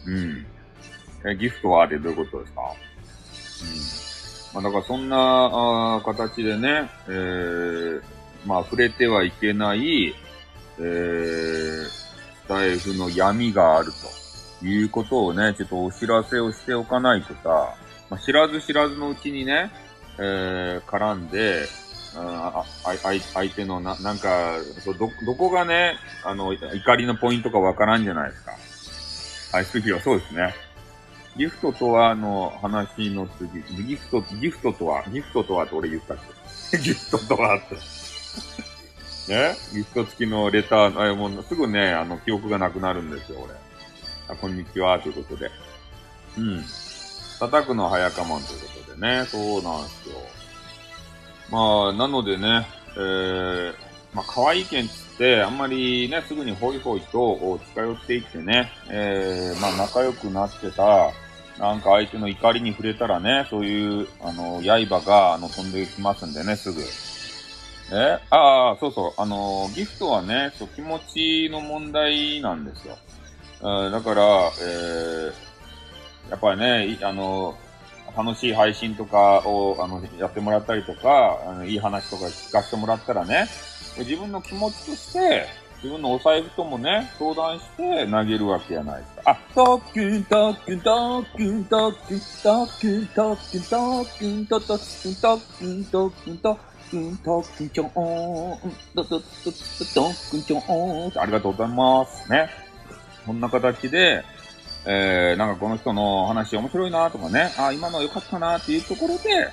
[0.07, 0.45] うん。
[1.29, 2.61] え、ギフトはあれどういうことですか？
[2.61, 2.63] う
[4.01, 4.04] ん。
[4.55, 8.01] まあだからそんな、形でね、えー、
[8.45, 10.15] まあ触れてはいけない、
[10.79, 13.91] えー、スタイフの闇がある
[14.61, 17.75] ということをね、ちょっとお知らせをしておかないとさ、
[18.09, 19.71] まあ、知らず知らずのうちにね、
[20.19, 21.67] えー、絡んで、
[22.17, 24.53] ああ相手のな、なんか、
[24.85, 28.43] ど、どこがね、あの、怒りのポイントかわからんじゃないです
[29.51, 29.57] か。
[29.57, 30.64] はい、次はそうですね。
[31.37, 36.17] ギフトとは、の、話の次、ギフト、ギフトとは、ギフトとはって俺言ったっ
[36.71, 36.77] け？
[36.79, 37.75] ギフトとはって。
[39.33, 39.55] ね？
[39.73, 43.53] ギフト付きのレター、あもうすぐね、あの、記憶がなくなるんですよ、俺。
[44.29, 45.51] あ、こんにちは、ということで。
[46.37, 46.65] うん。
[47.39, 50.15] 叩くの早かもんということでね、そうなんですよ。
[51.49, 53.73] まあ、なのでね、えー、
[54.13, 61.11] まあ、可愛い犬つって、あんまりね、すぐにホイホイと近寄っていってね、えー、まあ、仲良くなってさ、
[61.59, 66.81] なんか相手の怒りに触れたらね、そういう、あの、刃が、あの、飛んできますんでね、すぐ。
[67.91, 68.19] え？
[68.29, 69.13] ああ、そうそう。
[69.17, 72.97] あの、ギフトはね、そう、気持ちの問題なんですよ。
[73.61, 74.23] うんだから、
[74.61, 77.55] えー、やっぱりね、あの、
[78.17, 83.47] 楽しい配信とかを、あの、やってもらったりとか、あのいい話とか聞かせてもらったらね、
[83.97, 85.47] 自分の気持ちとして、
[85.85, 89.21] 自分のお財布ともね、相談して投げるわけじゃないですか。
[89.25, 97.91] あ、トッキン、トッキン、トッキン、トッキン、トッキン、トッキン、トッキン、トッキン、トッキン、トッキン、トッキン、トッキン、トッキン、ちょーん、
[98.95, 102.31] トッキン、トッキン、ちょーん、ありがとうございます。
[102.31, 102.49] ね。
[103.27, 104.23] こんな形で、
[104.87, 109.49] えー、なんかこの人の話面白いなとかね、あ、今の良かったなっていうところで、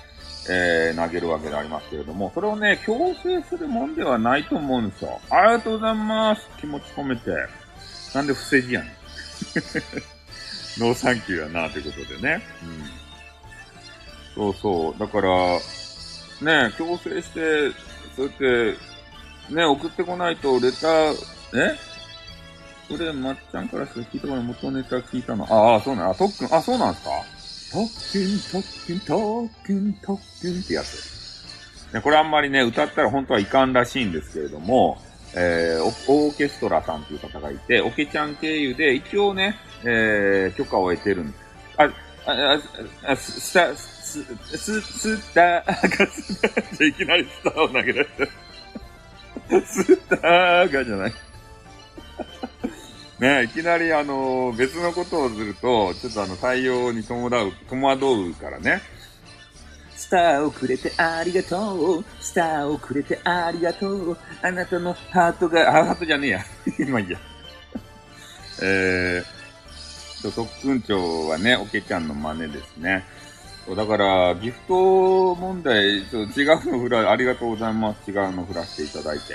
[0.48, 5.20] えー、投げるわけでありますけれども、それをね、強制するもんではないと思うんですよ。
[5.30, 6.42] ありがとうございます。
[6.58, 7.30] 気持ち込めて。
[8.14, 8.90] なんで不正字やねん。
[10.80, 12.42] ノーサンキューやな、ということでね。
[12.62, 12.90] うん。
[14.34, 14.98] そうそう。
[14.98, 15.28] だから、
[16.68, 17.70] ね、強制して、
[18.16, 18.36] そうやっ
[19.48, 21.14] て、ね、送ってこないとレター、
[21.54, 21.76] え？
[22.88, 25.44] それ、まっちゃんからしか聞いたの元ネタ聞いたの。
[25.48, 27.10] ああ、そうなん、あ、特訓、あ、そうなんですか？
[27.72, 31.94] 特訓、特訓、特訓、特訓ってやつ。
[31.94, 34.98] ね、これあんまりね、歌ったら本当はいかんらしいんですけれども、
[35.34, 41.44] えー、オーケストラさんという方がいて、オケちゃん経由で一応ね、えー、許可を得てるんです。
[41.78, 41.84] あ、
[42.26, 42.58] あ、
[43.06, 44.22] あ、スタ、ス、
[44.56, 48.26] ス、スターが、スター、いきなりスターを投げられた。
[49.66, 51.12] スターがじゃない。
[53.22, 58.82] ねいきなりあの、別のことをすると、ちょっとあの、対応に戸惑う、戸惑うからね。
[59.94, 62.04] スターをくれてありがとう。
[62.20, 64.18] スターをくれてありがとう。
[64.42, 66.44] あなたのハートが、あ、ハートじゃねえや。
[66.80, 67.18] 今いいや。
[68.60, 73.04] えー、特訓長はね、おけちゃんの真似ですね。
[73.76, 78.10] だから、ギフト問題、ちょっと違うの振ら、ありがとうございます。
[78.10, 79.34] 違うの振らせていただいて。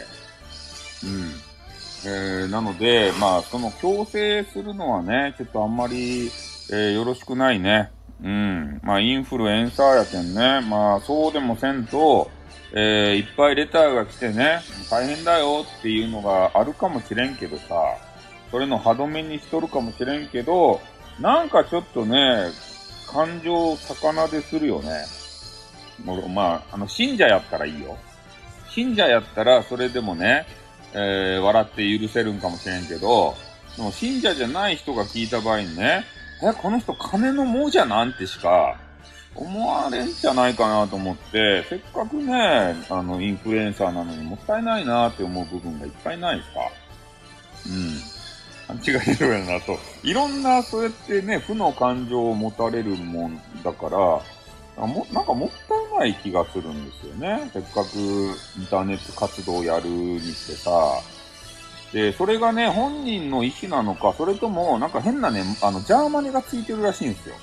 [1.06, 1.46] うん。
[2.10, 6.28] えー、なので、まあ、その強制するのはね、ちょっとあんまり、
[6.72, 7.91] えー、よろしくないね。
[8.24, 8.80] うん。
[8.82, 10.62] まあ、インフルエンサーやけんね。
[10.62, 12.32] まあ、そうでもせんと、
[12.74, 17.98] えー、いっぱいレターが来てね、大変だよっていうのがあるかもしれんけどさ、
[18.52, 20.80] それの歯止めにしとるかもしれんけど、
[21.20, 22.52] なんかちょっとね、
[23.12, 25.06] 感情を魚でするよね。
[26.06, 27.98] もうまあ、あの、信者やったらいいよ。
[28.70, 30.46] 信者やったら、それでもね、
[30.93, 33.36] えー、笑って許せるんかもしれんけど、
[33.76, 36.06] でも信者じゃない人が聞いた場合にね、
[36.43, 38.80] え、この人金の亡者なんてしか
[39.36, 46.60] 思われんじゃないかなと思って、せっかくね、あの、インフルエンサーなのにもったいないなって思う部分がいっぱいないですか？
[48.69, 48.80] うん。
[48.80, 49.78] 勘違いするやなと。
[50.04, 54.21] いろんな、そうやってね、負の感情を持たれるもんだから、
[54.86, 57.50] も、なんかもったいない気がするんですよね。
[57.52, 60.72] せっかくインターネット活動をやるにしてさ。
[61.92, 67.36] で、それがね、本人の意思なのか、それとも、なんか変なね、あの、ジャーマネがついてるらしいんですよ。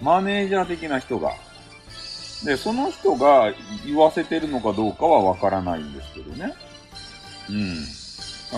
[0.00, 1.32] マネージャー的な人が。
[2.44, 3.52] で、その人が
[3.84, 6.54] 言わせてるのかどうかはわからないんですけどね。
[7.50, 7.52] う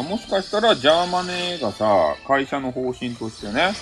[0.02, 0.06] ん。
[0.08, 3.72] もしかしたら、ジャーマネーがさ、会社の方針としてね、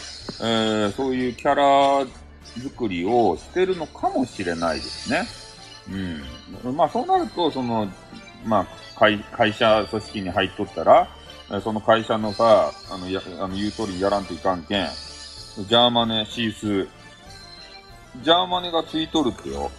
[0.40, 2.06] えー、そういうキャラ
[2.62, 5.26] 作りをしてるのかもしれないですね。
[6.64, 6.76] うん。
[6.76, 7.88] まあそうなると、その、
[8.44, 8.66] まあ
[8.98, 11.08] 会、会社組織に入っとったら、
[11.62, 14.88] その会社のさ、あの、や、あの、言う通りやらんといかんけん、
[15.66, 16.88] ジャーマネ、シース、
[18.22, 19.70] ジャーマネがついとるってよ。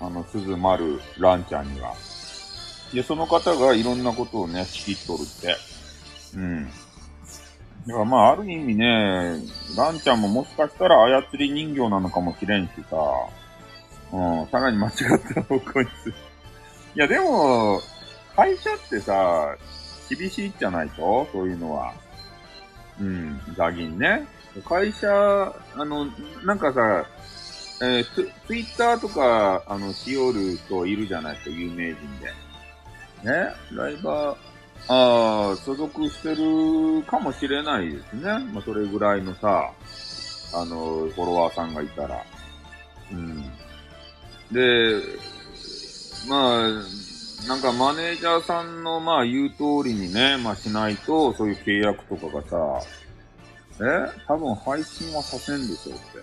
[0.00, 1.94] あの、鈴丸、ランちゃんには。
[2.92, 5.56] で、その方がいろんなことをね、仕切っとるって。
[6.34, 6.70] うん。
[7.88, 8.84] だからまあ、ある意味ね、
[9.74, 12.98] ランちゃんももしかしたら操り人形なのかもしれんしさ、
[14.12, 14.94] うん、さらに間違っ
[15.34, 16.14] た方向にする。
[16.94, 17.80] いや、でも、
[18.36, 19.56] 会社ってさ、
[20.10, 21.94] 厳しいじゃないとそういうのは。
[23.00, 24.26] うん、ザギンね。
[24.68, 26.08] 会社、あの、
[26.44, 27.06] なんかさ、
[27.80, 32.26] えー、ツツイッターとか、あの、しおる人いるじゃないですか、有名人で。
[33.24, 34.36] ねライバー、
[34.86, 38.22] ああ、所属してるかもしれないですね。
[38.52, 39.72] まあ、それぐらいのさ、
[40.54, 42.24] あの、フォロワーさんがいたら。
[43.12, 43.42] うん。
[44.52, 45.02] で、
[46.28, 46.68] まあ、
[47.46, 52.56] なんかマネージャーさんのまあ言う通りにね、まあしないと、そういう契約とかがさ、
[53.80, 54.10] え？
[54.26, 56.18] 多分配信はさせんでしょうって。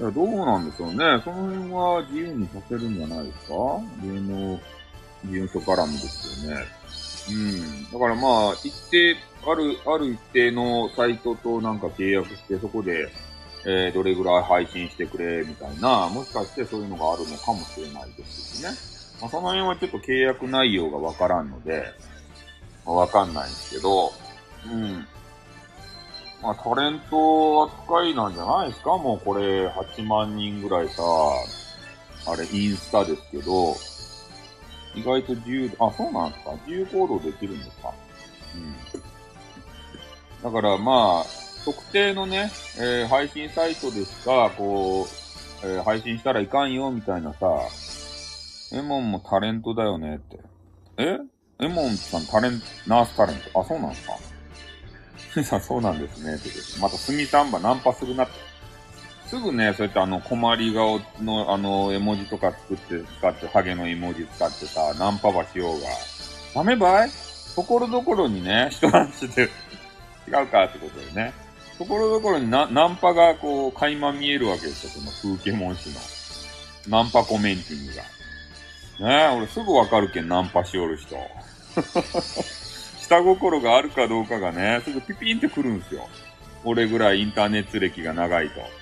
[0.00, 0.96] いや、どうなんでしょうね。
[1.22, 3.54] その辺は自由にさせるんじゃないですか？
[4.02, 4.58] 芸能
[5.26, 6.64] 事務所絡みですよね。
[7.28, 7.90] うん。
[7.92, 13.08] だからまあ、一定、ある、ある一定のサイトとなんか契約して、そこで、
[13.66, 18.70] えー、どれぐらい配信してくれ、みたいな、もしかしてそういうのがあるのかもしれないですしね。
[19.20, 21.84] まあ、その辺はちょっと契約内容がわからんので、
[22.86, 24.12] まあ、わかんないんですけど、
[24.66, 25.06] うん。
[26.42, 28.96] まあ、タレント扱いなんじゃないですか？
[28.96, 31.02] もうこれ、8万人ぐらいさ、
[32.28, 33.74] あれ、インスタですけど、
[34.94, 36.52] 意外と自由、あ、そうなんですか？
[36.66, 37.92] 自由行動できるんですか？
[38.54, 40.52] うん。
[40.52, 41.26] だからまあ、
[41.64, 45.06] 特定のね、えー、配信サイトでしか、こ
[45.62, 47.46] う、えー、配信したらいかんよ、みたいなさ、
[48.72, 50.38] エモンもタレントだよねって。
[50.96, 51.18] え？
[51.60, 53.60] エモンさんタレント、ナースタレント。
[53.60, 54.14] あ、そうなんですか？
[55.32, 56.34] スミさんそうなんですね。
[56.34, 56.48] って
[56.80, 58.49] またスミさんばナンパするなって。
[59.30, 65.86] すぐね、そうやってあの、困り顔のあの、絵文字とか作って、使って、ハゲの絵文字使ってさ、ナンパばしようが。
[66.52, 67.10] ダメばい？
[67.54, 69.44] ところどころにね、 人なんて違
[70.42, 71.32] うかってことでね。
[71.78, 76.00] ところどころにナンパがこう、垣間見えるわけですよ、その風景文字の。
[76.88, 78.02] ナンパコメンティングが。
[78.02, 81.16] ねえ、俺すぐわかるけん、ナンパしおる人。
[83.00, 86.08] 下心があるかどうかがね、すぐピピンってくるんですよ。
[86.64, 88.80] 俺ぐらいインターネット歴が長いと。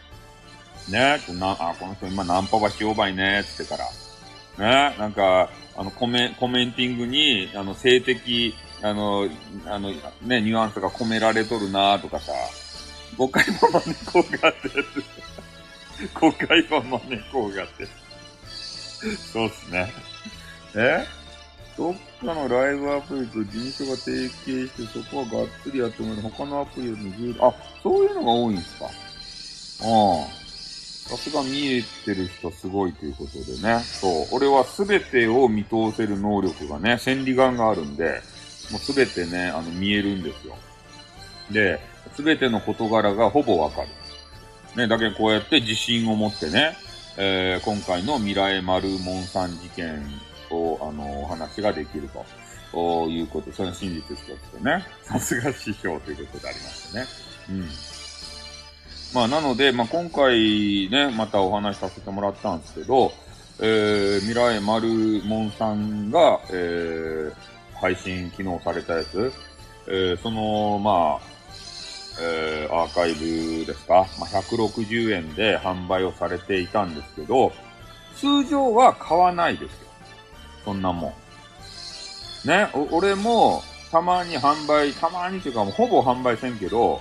[0.89, 4.91] ね、な、あ、この人今ナンパはしようばいね、つってから。
[4.91, 9.29] ね、なんか、あの、コメ、コメンティングに、あの、性的、あの、
[9.67, 9.91] あの、
[10.23, 12.33] ね、ニュアンスが込められとるなとかさ、
[13.17, 14.71] 誤解も招こうがって。
[16.15, 17.87] 誤解も招こうがって。
[19.33, 19.93] そうっすね。
[20.75, 21.07] え？
[21.77, 27.49] どっかのライブアプリと事務所が提携して、そこはがっつりやってもらう他のアプリよりも重要。
[27.49, 28.91] あ、そういうのが多いんですかあ
[30.35, 30.38] あ。
[31.09, 33.81] さすが見えてる人すごいということでね。
[33.81, 34.27] そう。
[34.33, 38.21] 俺は全てを見通せる能力がね、千里眼があるんで、
[38.71, 40.55] もう全てね、あの、見えるんですよ。
[41.51, 41.81] で、
[42.17, 43.89] 全ての事柄がほぼわかる。
[44.77, 46.77] ね、だけどこうやって自信を持ってね、
[47.17, 50.05] えー、今回の未来丸門さん事件
[50.51, 52.11] を、あの、お話ができる
[52.73, 57.07] ということ、その真実一つとね、さすが師匠ということでありましてね。
[57.51, 57.69] うん。
[59.15, 63.13] まあ、なので、まあ、今回ね、またお話しさせてもらったんですけど、
[63.61, 64.89] えー、未来丸
[65.25, 67.33] 門さんが、えー、
[67.81, 69.33] 配信機能されたやつ、
[69.87, 71.39] えー、その、まあ、
[72.21, 77.53] えー、アーカイブですか、まあ、160円で販売をされていたんですけど、
[78.15, 79.89] 通常は買わないですよ。
[80.65, 81.15] そんなも
[82.45, 82.49] ん。
[82.49, 87.01] ね、俺も、たまに販売、たまにというかほぼ販売せんけど、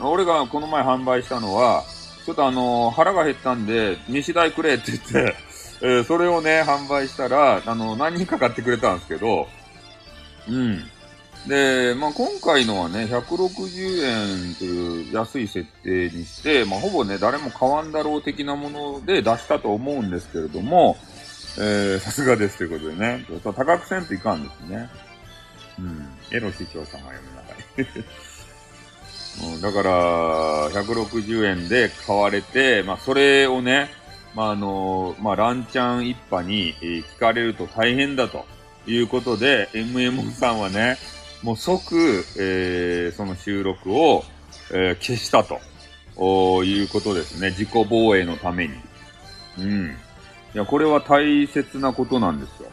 [0.00, 1.84] 俺がこの前販売したのは、
[2.24, 5.36] ちょっとあのー、腹が減ったんで、飯代くれって言って、
[5.82, 9.46] え ー、それをね、販売したら、あの、何人か買ってくれたんですけど、
[10.48, 10.90] うん。
[11.46, 20.96] で、まあ、今回のはね、160円という安い設定にして、まあ、ほぼね、誰も買わんだろう的なもので出したと思うんですけれども、
[21.58, 24.88] えー、さすがですということでね、高くせんといかんですね。
[25.78, 26.08] うん。
[26.30, 28.04] エロ市長様読みなさい。
[29.42, 33.90] うん、だから、160円で買われて、まあ、それをね、
[34.34, 38.44] まあ、あの、まあ、ランチャン一派に、聞かれると大変だと
[38.86, 40.98] いうことで、MMO さんはね、
[41.42, 44.24] もう即、えー、その収録を、
[44.72, 45.60] えー、消したと
[46.64, 47.50] いうことですね。
[47.50, 48.74] 自己防衛のために。
[49.58, 49.96] うん。
[50.54, 52.70] いや、これは大切なことなんですよ。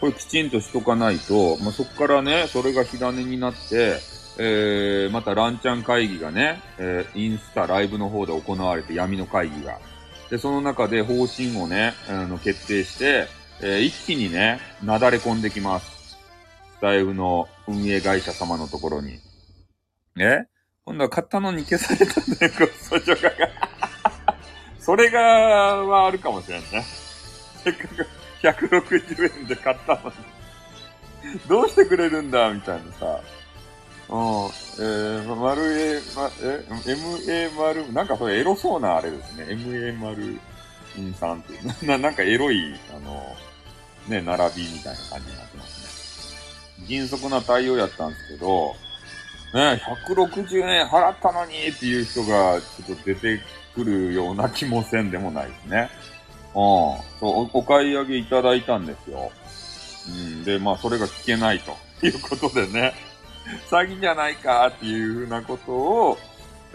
[0.00, 3.98] これきちんとしとかないと、まあ、そこからね、それが火種になって、
[4.38, 9.78] えー、またランチャン会議がね、えー、インスタライブの方で行われて闇の会議が。
[10.30, 13.26] で、その中で方針をね、あの、決定して、
[13.60, 16.16] えー、一気にね、なだれ込んできます。
[16.78, 19.20] スタイフの運営会社様のところに。
[20.18, 20.46] え
[20.84, 23.48] 今度は買ったのに消されたんだよ、ご訴状が。
[24.80, 26.84] それが、はあるかもしれんね。
[27.62, 28.06] せっかく
[28.42, 31.38] 160円で買ったのに。
[31.48, 33.20] どうしてくれるんだみたいなさ。
[34.12, 34.18] うん。
[34.78, 39.44] えー、丸 A、ま、え、MA 丸、なんかそれエロそうなあれですね。
[39.44, 40.38] MA 丸
[40.98, 41.64] イさんっていう。
[41.88, 43.34] な、なんかエロい、あの、
[44.08, 46.86] ね、並びみたいな感じになってますね。
[46.86, 48.76] 迅速な対応やったんですけど、
[49.54, 53.40] ね、160円払ったのにっていう人がちょっと出て
[53.74, 55.90] くるような気もせんでもないですね。
[56.48, 57.00] うん。
[57.18, 59.30] そう、お買い上げいただいたんですよ。
[60.08, 60.44] うん。
[60.44, 62.94] で、まあ、それが聞けないということでね、
[63.70, 66.18] 詐欺じゃないかっていうふうなことを、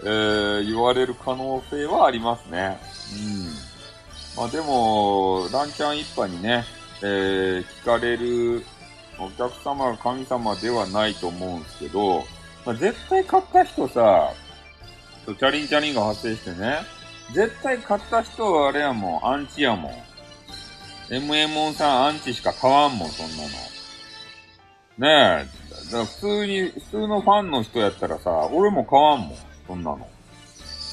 [0.02, 2.78] えー、言われる可能性はありますね。
[4.36, 4.40] うん。
[4.42, 6.64] まあ、でも、ランチャン一派にね、
[7.02, 8.64] えー、聞かれる
[9.18, 12.24] お客様が神様ではないと思うんですけど、
[12.64, 14.32] まあ、絶対買った人さ、
[15.26, 16.78] チャリンチャリンが発生してね、
[17.32, 19.92] 絶対買った人はあれやもん、アンチやもん。
[21.10, 23.48] MM さんアンチしか買わんもん、そんなの。
[25.42, 25.57] ねえ。
[25.88, 30.08] だから普通に、普通のファンの人やったらさ、俺も買わんもん、そんなの。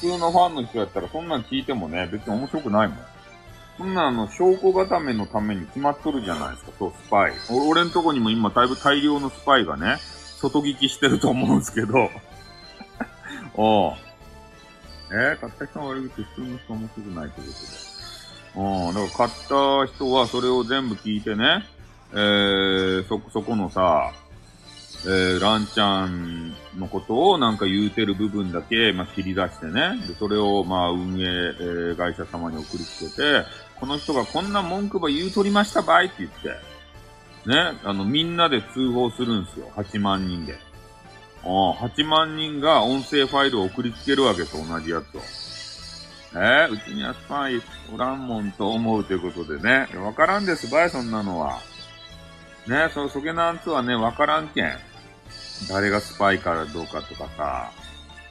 [0.00, 2.98] 通のファンの人やったらそんなん聞いてもね、別に面白くないもん。
[3.78, 7.32] そんなの、証拠固めのために決まっとるじゃないですか、そう、スパイ。
[7.50, 9.98] 俺んとこにも今だいぶ大量のスパイがね、
[10.38, 12.10] 外聞きしてると思うんですけど、
[13.54, 13.92] おう
[15.10, 17.96] えー、買った人が悪口、普通の人面白くないということで。
[18.56, 21.64] うん、だから買った人はそれを全部聞いてね、
[22.12, 24.12] えー、そ、そこのさ、
[25.08, 30.00] えー、ランちゃんのことをなんか言うてる部分だけ、まあ、切り出してね。
[30.08, 33.44] で、それを、まあ、運営、えー、会社様に送りつけて、
[33.78, 36.48] この人がこんな文句ば言うとりましたばいって言って、
[37.48, 39.70] ね、あの、みんなで通報するんですよ。
[39.76, 40.58] 8万人で。
[41.44, 45.20] 8万人が音声ファイルを送りつけるわけと同じやつを。
[46.34, 47.62] えー、うちにはスパイ
[47.94, 49.88] おらんもんと思うということでね。
[50.00, 51.60] わからんですばい、そんなのは。
[52.66, 54.72] ね、その、そげなんつはね、わからんけん。
[55.68, 57.70] 誰がスパイからどうかとかさ。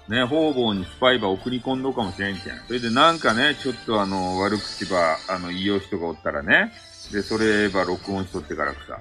[0.08, 2.54] ね、方々にスパイば送り込んどかもしれんけん。
[2.68, 6.72] それでなんかね、ちょっとあの、悪口ば、あの、言いよう人がおったらね。
[7.12, 9.00] で、それば録音しとってからくさ。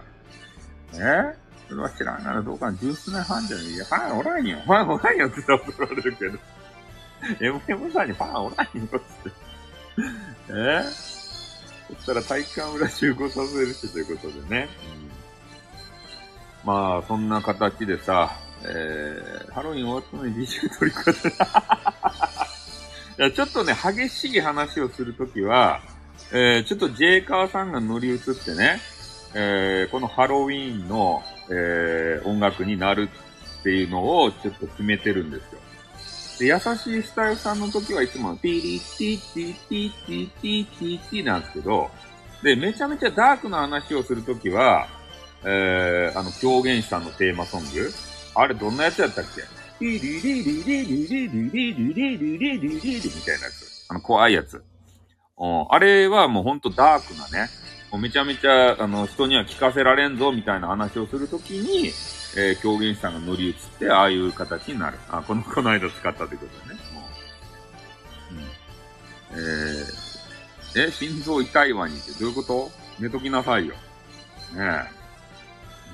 [0.98, 1.44] ね？
[1.68, 2.76] それは知らんならどうかな。
[2.78, 3.70] 十数年半じゃねえ。
[3.70, 4.58] いや、ファンおらんよ。
[4.60, 6.38] ファンおらんよって言ったら怒られるけど。
[7.40, 9.44] MM さんにファンおらんよって。
[10.50, 10.82] え
[11.88, 14.68] そしたら体育館裏集合させるしということでね。
[14.96, 15.03] うん、
[16.64, 21.34] まあ、そんな形でさ、えー、ハロウィン終わったのに DJ 取り込んで
[23.18, 25.80] いや、ちょっとね、激しい話をするときは、
[26.32, 28.80] えー、ちょっとジェイカーさんが乗り移ってね、
[29.34, 33.08] えー、このハロウィンの、えー、音楽になる
[33.60, 35.60] っていうのをちょっと決めてるんですよ。
[36.38, 41.90] で、優しいスタイルさんの時はいつも、ティリティティティティティティティなんですけど、
[42.42, 44.88] で、めちゃめちゃダークな話をするときは、
[45.46, 47.90] えー、あの、狂言師さんのテーマソング
[48.34, 49.42] あれどんなやつやったっけ？
[49.84, 53.86] リリリリリリリリリリリリリリリリみたいなやつ。
[53.88, 54.62] あの、怖いやつ。
[55.36, 55.66] うん。
[55.68, 57.48] あれはもうほんとダークなね、
[57.90, 61.88] もうめちゃめちゃ、あの、人には聞かせられんぞ、みたいな話をするときに、
[62.36, 64.98] えー、狂言師さんが乗り移って、ああいう形になる。
[65.10, 66.80] あ、この、この間使ったということでね。
[69.32, 69.38] うん。
[69.38, 73.74] えー、え、心臓痛いわにってどういうこと寝ときなさいよ。
[74.54, 75.03] ねえ。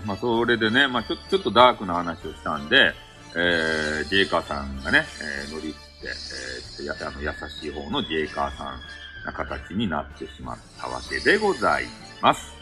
[0.05, 2.93] まあ、それでね、まあ、ちょ、ちょっとダークな話をしたんで、
[3.35, 5.07] えー、ジェイカーさんがね、
[5.45, 8.81] えー、乗り移って、えー、や、あの、優しい方のジェイカーさん
[9.25, 11.85] な形になってしまったわけでござい
[12.21, 12.53] ます。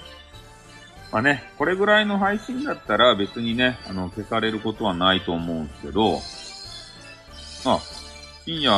[1.11, 6.21] まあね、これぐらいの配信だったら別にね、あの、消されることはないと思うんですけど、
[7.65, 7.81] あ、
[8.45, 8.73] 深夜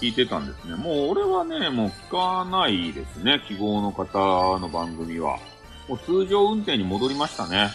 [0.00, 0.74] 聞いてたんですね。
[0.74, 5.38] もう俺はね、もう聞かないですね、記号の方の番組は。
[5.88, 7.70] もう通常運転に戻りましたね。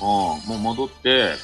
[0.00, 1.34] うん、もう戻って、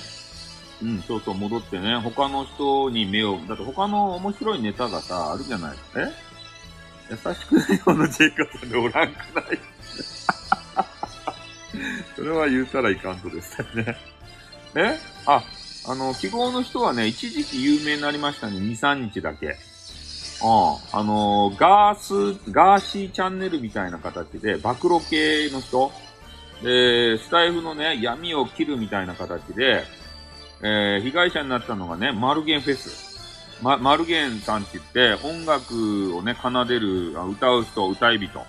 [0.82, 6.10] うん、そうそう、戻ってね、他の人に目を、だって他の面白いネタがさ、あるじゃないえ？
[7.10, 9.58] 優しくないようなジェイカさんでおらんくない？
[12.16, 13.96] それは言うたらいかんとですよね。
[14.74, 14.98] え？
[15.26, 15.42] あ、
[15.88, 18.58] あの、記号の人はね、一時期有名になりましたね。
[18.58, 19.46] 2、3日だけ。
[19.46, 19.54] うん。
[20.92, 25.92] あの、ガース、ガーシーチャンネルみたいな形で、暴露系の人、
[26.62, 29.84] で、スタイフのね、闇を切るみたいな形で、
[30.62, 33.60] えー、被害者になったのがね、マルゲンフェス。
[33.62, 38.44] ま、マルゲンさんって言って、音楽をね、奏でる、歌う人、歌い人。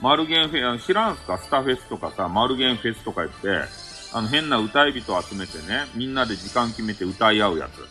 [0.00, 1.38] マルゲンフェス、知らんすか？
[1.38, 3.68] スタフェスとかさ、マルゲンフェスとか言って、
[4.12, 7.86] あの、変な歌い人を集めてね、みんなで時間決めて歌い合うやつ。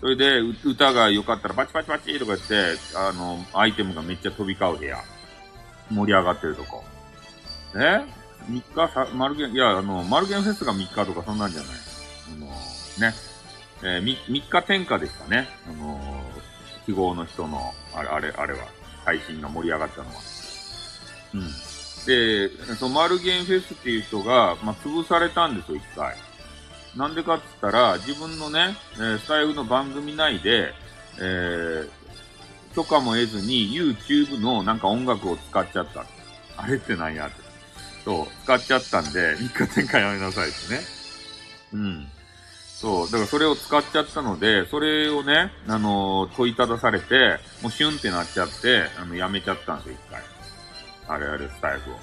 [0.00, 4.96] それで、歌が良かったらパチパチパチとか言って、あの、アイテムがめっちゃ飛び交う部屋。
[5.90, 6.82] 盛り上がってるとこ。
[7.76, 8.00] え
[8.48, 11.70] 3日さ、マルゲン、いや、あの、マルゲンフェスが3日とかそんなんじゃない。
[12.36, 13.14] あの、ね。
[13.82, 15.48] えー、3, 日天下でしたね。
[15.68, 18.60] あのー、記号の人の、あれ、あれ、あれは、
[19.04, 20.14] 配信が盛り上がったのは。
[21.34, 21.40] うん。
[22.06, 26.16] で、そのマルゲンフェスっていう人が、まあ、潰されたんですよ、一回。
[26.96, 30.72] なんでかって言ったら、自分のね、えー、スタイフの番組内で、
[31.20, 31.88] えー、
[32.74, 36.04] 許可も得ずに YouTube のなんか音楽を使っちゃった。
[36.56, 37.39] あれって何やって。
[38.04, 40.80] そう、使っちゃったんで、3日転換やめなさいですね。
[41.72, 42.08] うん。
[42.80, 50.22] そう、だからそれを使っちゃったので、それをね、あのー、問いただされて、もうシュンってなっちゃって、あの、やめちゃったんですよ、一回。
[51.08, 51.94] あれあれ、スタイフを。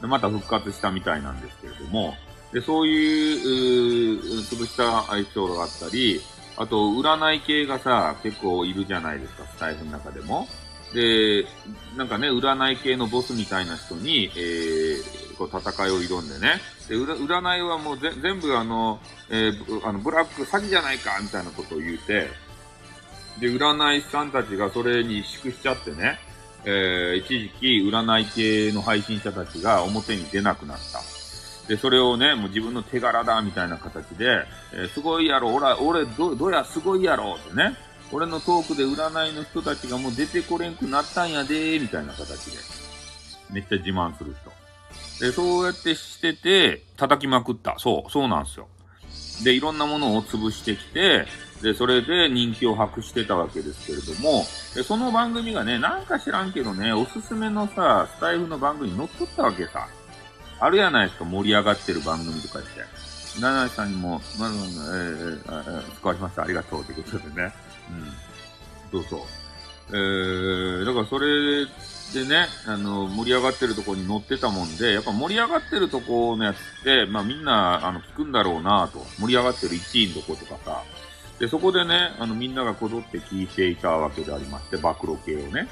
[0.00, 2.14] で、また復活したみたいなんですけれども、
[2.52, 6.20] で、そういう、う潰したエピソードがあったり、
[6.56, 10.48] あと、占い系がさ、結構いるじゃないですか、スタイフの中でも。
[10.94, 11.44] で、
[11.96, 16.60] なんかね、占い系のボスみたいな人に、えー、こう戦いを挑んでね。
[16.88, 22.28] で、占いはもう全部あの、えー、あの、ブラック詐欺じゃないかみたいなことを言うて、
[23.40, 26.18] で、占い師さんたちがそれに萎縮しちゃってね、
[26.64, 31.00] えー、一時期占い系の配信者たちが表に出なくなった。
[31.68, 37.76] で、それをね、もう自分の手柄だみたいな形で、えー、すごいやろ、俺、俺、ど、どやすごいやろってね、
[38.12, 42.58] 俺のトークで占いの人たちがもう出てこれんくなったんやでみたいな形で。
[43.50, 44.65] めっちゃ自慢する人。
[45.20, 47.78] で、そうやってしてて、叩きまくった。
[47.78, 48.68] そう、そうなんですよ。
[49.44, 51.26] で、いろんなものを潰してきて、
[51.62, 54.44] で、それで人気を博してたわけですけれども、
[54.74, 59.88] で、その番組がね、なんか知らんけどね、おすすめのさ、スタイフの番組に乗っ取ったわけさ。
[60.58, 63.06] あるやないですか、盛り上がってる番組とか言って。
[63.40, 66.42] 七井さんにも、まず、えー、えー、使わしました。
[66.42, 67.52] ありがとうということでね。
[68.92, 69.02] うん。
[69.02, 69.20] そうそう。
[69.90, 71.66] えー、だからそれ
[72.14, 79.04] でね、あの、盛り上がってるとこに乗ってたもんで、やっぱ盛り上がってるとこのやつって、まあみんな、あの、聞くんだろうなと。
[79.18, 80.82] 盛り上がってる1位のとことかさ。
[81.38, 85.68] で、そこでね、あの、みんながこぞって聞いていたわけでありまして、暴露系をね。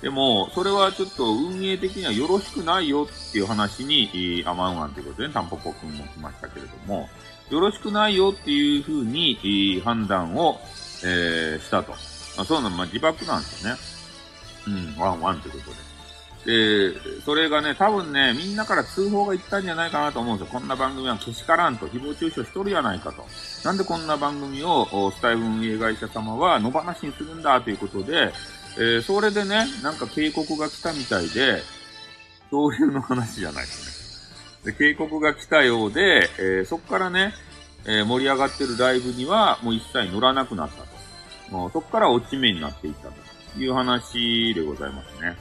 [0.00, 7.08] でも、それはちょっと運営的にはよろしくないよっていう話に、アマンワンということで、ね、タンポポ君も来ましたけれども、
[7.50, 10.60] よろしくないよっていうふうに、判断を
[11.04, 11.92] えー、したと。
[11.92, 13.80] まあ、そうなの、まあ、自爆なんですよね。
[14.66, 15.96] うん、ワンワンということで。
[16.46, 16.94] で、
[17.24, 20.60] それがね、多分ね、みんなから通報がいったんじゃないかなと思うんですよ。
[20.60, 23.26] こんな番組はけしからんと、誹謗中傷しとるやないかと。
[23.64, 28.32] なんでこんな番組を、スタイル運営会社様は野放しにするんだということで、
[28.78, 31.62] えー、それでね、なんか警告が来たみたいで、
[32.50, 34.72] そういうの話じゃないですね。
[34.72, 37.34] で、警告が来たようで、えー、そこからね、
[37.86, 40.86] えー、盛り上がってるライブにはもう一切乗らなくなったと。
[41.50, 43.25] もうそこから落ち目になっていったと
[43.62, 45.36] いう話でございますね。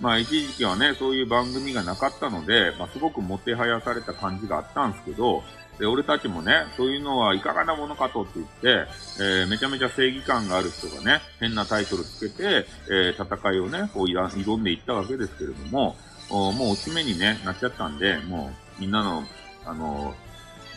[0.00, 0.04] うん。
[0.04, 5.42] まあ一時期はね、そういう番組がなかったので、まあすごくもてはやされた感じがあったんですけど、
[5.78, 8.86] で、俺たちもね、そういうのはいかがなものかとって言って、
[9.18, 15.96] えー、めちゃめちゃ正義感がある人がね、変なタイトルつけて、えー、戦いをね、こう挑んでいったわけですけれども、
[16.30, 19.24] もう落ち目にね、なっちゃったんで、もうみんなの、
[19.64, 20.14] あの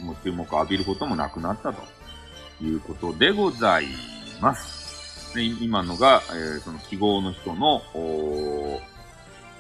[0.01, 1.83] もう注目を浴びることもなくなったと
[2.63, 3.87] いうことでござい
[4.41, 4.86] ます。
[5.33, 8.79] で今のが、えー、その記号の人の、お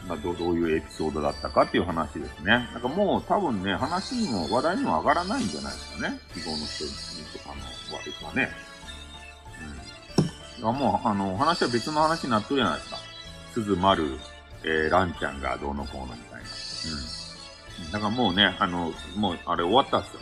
[0.07, 2.69] まあ、どどういうエピソードだったかっていう話ですね。
[2.73, 6.19] なんかもう多分ね、話にも話題にも上がらないんじゃないですかね。
[6.33, 6.91] 記号の人に
[7.33, 7.55] とかの
[7.93, 8.49] 割とはね。
[10.61, 10.75] うん。
[10.75, 12.97] もう、あの、話は別の話になっとるじゃないですか。
[13.53, 14.17] 鈴丸、
[14.63, 16.47] えー、ランちゃんがどうのこうのみたいな。
[17.85, 17.91] うん。
[17.91, 20.21] だからもうね、あの、もう、あれ終わったっすよ。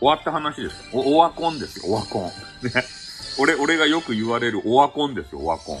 [0.00, 0.90] 終わった話です。
[0.94, 2.22] お、オワコンですよ、オワコン。
[2.24, 2.30] ね。
[3.38, 5.78] 俺、俺がよく言われるオワコンですよ、オワコン。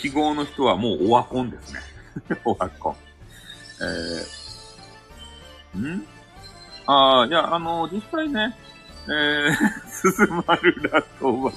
[0.00, 1.80] 記号の人はもうオワコンですね。
[2.44, 2.96] オワコン。
[5.74, 6.06] えー、ん？
[6.86, 8.56] ああ、いや、あの、実際ね、
[9.06, 11.52] えー、すずまるら討伐。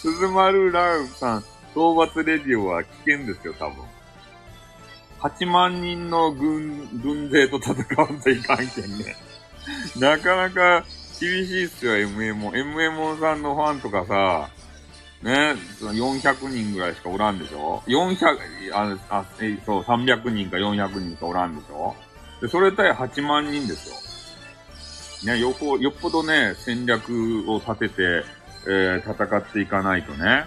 [0.00, 1.38] すずまるらさん、
[1.72, 3.84] 討伐レディオは危険ですよ、多分。
[5.20, 9.16] 8万人の軍、軍勢と戦わんといかんけんね。
[9.96, 10.84] なかなか
[11.20, 12.50] 厳しいっすよ、MMO。
[12.50, 14.48] MMO さんのファンとかさ、
[15.22, 18.38] ね、400人ぐらいしかおらんでしょ ?400、
[18.72, 21.94] あ、あ、え、そう、300人か400人かおらんでしょ？
[22.40, 23.88] で、それ対8万人です
[25.26, 25.32] よ。
[25.34, 28.24] ね、よこ、よっぽどね、戦略を立てて、
[28.68, 30.44] えー、戦っていかないとね、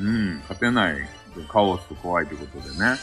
[0.00, 0.96] うん、勝てない、
[1.48, 2.96] カオスと怖いということでね。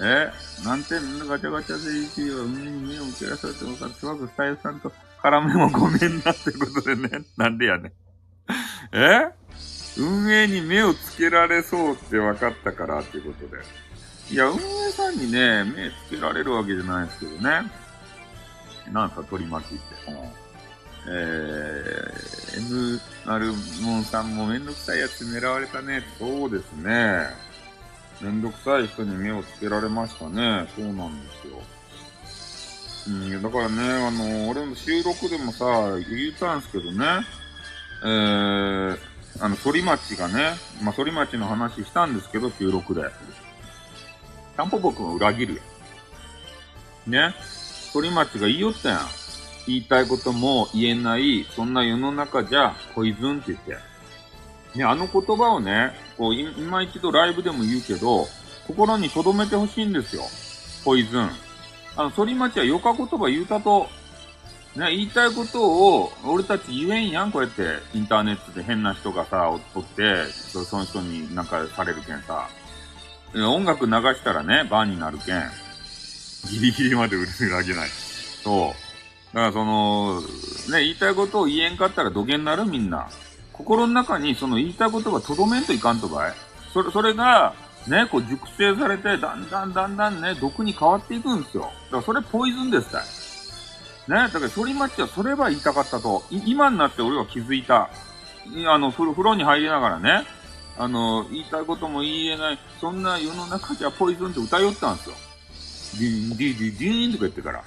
[0.00, 0.30] え
[0.64, 0.94] なんて、
[1.26, 4.92] ガチャガチャでいいよ、運営に目を受けらされてもか、すごくスタイルさんと
[5.22, 7.24] 絡めもごめんなってことでね。
[7.36, 7.92] なんでやねん。
[8.92, 9.28] え？
[9.98, 13.62] 運営に目をつけられそうって分かったからっていうことで。
[14.30, 17.70] いや、運営さんにね、目つけられるわけじゃないですけどね。
[18.92, 20.12] なんか取り巻きって。
[20.12, 20.48] うん
[21.10, 23.52] えー、M アル
[23.82, 26.02] モンさんもめんどくさいやつ狙われたね。
[26.18, 27.26] そうですね。
[28.20, 30.68] めんどくさい人に目をつけられましたね。
[30.76, 31.62] そうなんですよ。
[33.06, 35.64] うん、だからね、あの、俺も収録でもさ、
[35.98, 37.04] 言ったんですけどね。
[38.04, 38.98] えー、
[39.40, 43.02] あの、反町がね、まあ、反町の話したんですけど、収録で。
[44.56, 45.62] タンポポくんを裏切るや
[47.06, 47.10] ん。
[47.10, 47.34] ね。
[47.92, 49.00] 反町が言いよったやん。
[49.66, 53.76] 言いたいことも言えない、そんな世の中じゃ、ポイズンって言って。
[54.78, 58.26] ね、あの言葉をね、こう、今一度ライブでも言うけど、
[58.66, 60.22] 心に留めてほしいんですよ。
[60.84, 61.30] ポイズン。
[61.98, 63.88] あの、反町はよか言葉言うたと、
[64.76, 72.48] ね、言いたいことを、俺たち言えんやん、こうやって、インターネットで変な人がさ、おって、その人になんかされるけんさ。
[73.34, 75.42] 音楽流したらね、バーになるけん。
[76.48, 77.88] ギリギリまで裏切らない。
[77.88, 78.74] そ
[79.32, 79.34] う。
[79.34, 80.26] だからその、ね、
[80.84, 83.08] 言いたいことを言えんかったら土下になるみんな。
[83.52, 86.32] 心の中にその言いたいことがとどめんといかんとかい。
[86.72, 87.54] それ、それが、
[87.88, 91.62] ね、こう熟成されて、だんだんだんだんね、毒に変わっていくんですよ。
[91.62, 92.94] だからそれポイズンです。
[94.08, 96.22] ね、だから反町はそれは言いたかったと。
[96.30, 97.90] 今になって俺は気づいた。
[98.66, 100.24] あの、風呂に入りながらね、
[100.78, 105.16] あの、言いたいことも言えない、そんな世の中じゃポイズンって歌いよったんですよ。
[105.98, 107.62] ディーン、ディディディーンとか言ってから。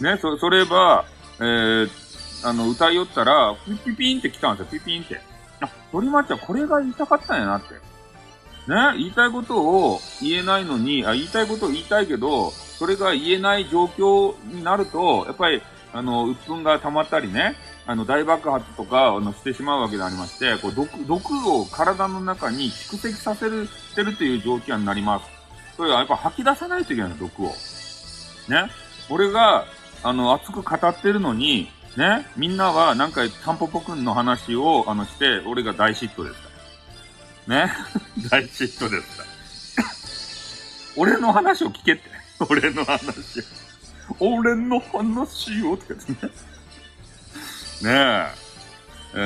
[0.00, 1.04] ね、そ、それば、
[1.40, 1.90] えー、
[2.44, 5.20] あの、歌いよったら、ピピピンって来たんですよ、ピピンって。
[5.60, 7.74] あ、鳥町はこれが言いたかったんやなって。
[8.68, 15.62] ね、言いたいことを言えないのに、あ、言いたいことを言いたいけど、それが言えない状況になると、やっぱり、
[15.94, 17.56] あの、鬱憤が溜まったりね、
[17.86, 25.24] あの、大爆発とか、あの、してしまうわけでありまして、こう、毒、毒を体の中に蓄積させる、してるという状況になります。
[25.78, 27.46] それはやっぱ吐き出さないといけない、毒を。
[28.48, 28.70] ね。
[29.08, 29.64] 俺が、
[30.02, 36.47] あの、熱く語ってるのに、ね、みんなはなんかタンポポくんの話を、あの、して、俺が大嫉妬です。
[37.48, 37.72] ね
[38.30, 39.28] 大嫉妬ですから。
[40.96, 42.02] 俺の話を聞けって。
[42.48, 43.42] 俺の話を。
[44.20, 46.16] 俺の話をってやつね。
[47.82, 48.48] ねえ。
[49.14, 49.18] え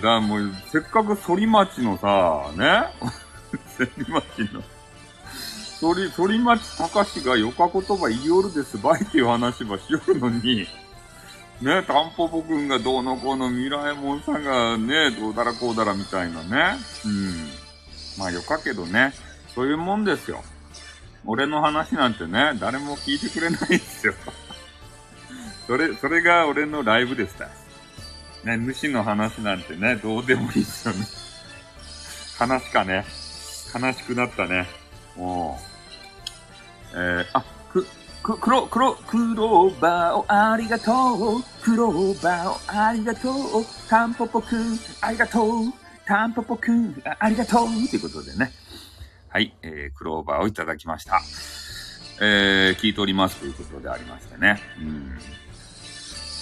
[0.00, 2.86] ー、だもう、せっかく反町のさ、ね
[3.76, 4.62] 反町の、
[6.16, 10.66] 反、町隆がよか言葉言いよるですばいっていう話ばしよるのに、
[11.62, 16.76] ね、タンポポくんがどうのこうのミラエモンさんがね、どうだらこうだらみたいなね。
[17.04, 17.48] うん。
[18.18, 19.12] まあよかけどね、
[19.54, 20.42] そういうもんですよ。
[21.24, 24.14] 俺の話なんてね、誰も聞いてくれないんですよ。
[25.68, 27.48] それ、それが俺のライブでした。
[28.44, 31.06] ね、主の話なんてね、どうでもいいですよね。
[32.38, 33.06] 話かね。
[33.72, 34.66] 悲しくなったね。
[35.16, 35.72] もう。
[36.94, 37.44] えー、あ、
[38.22, 41.42] く、黒、黒、クローバーをありがとう。
[41.62, 43.34] クローバーをありがとう。
[43.88, 45.48] タンポポくん、ありがとう。
[46.06, 47.66] タンポポくん、ありがとう。
[47.88, 48.52] ということでね。
[49.28, 51.20] はい、えー、クローバーをいただきました。
[52.20, 54.60] えー、聞いておりますということでありましてね。
[54.78, 55.18] うん。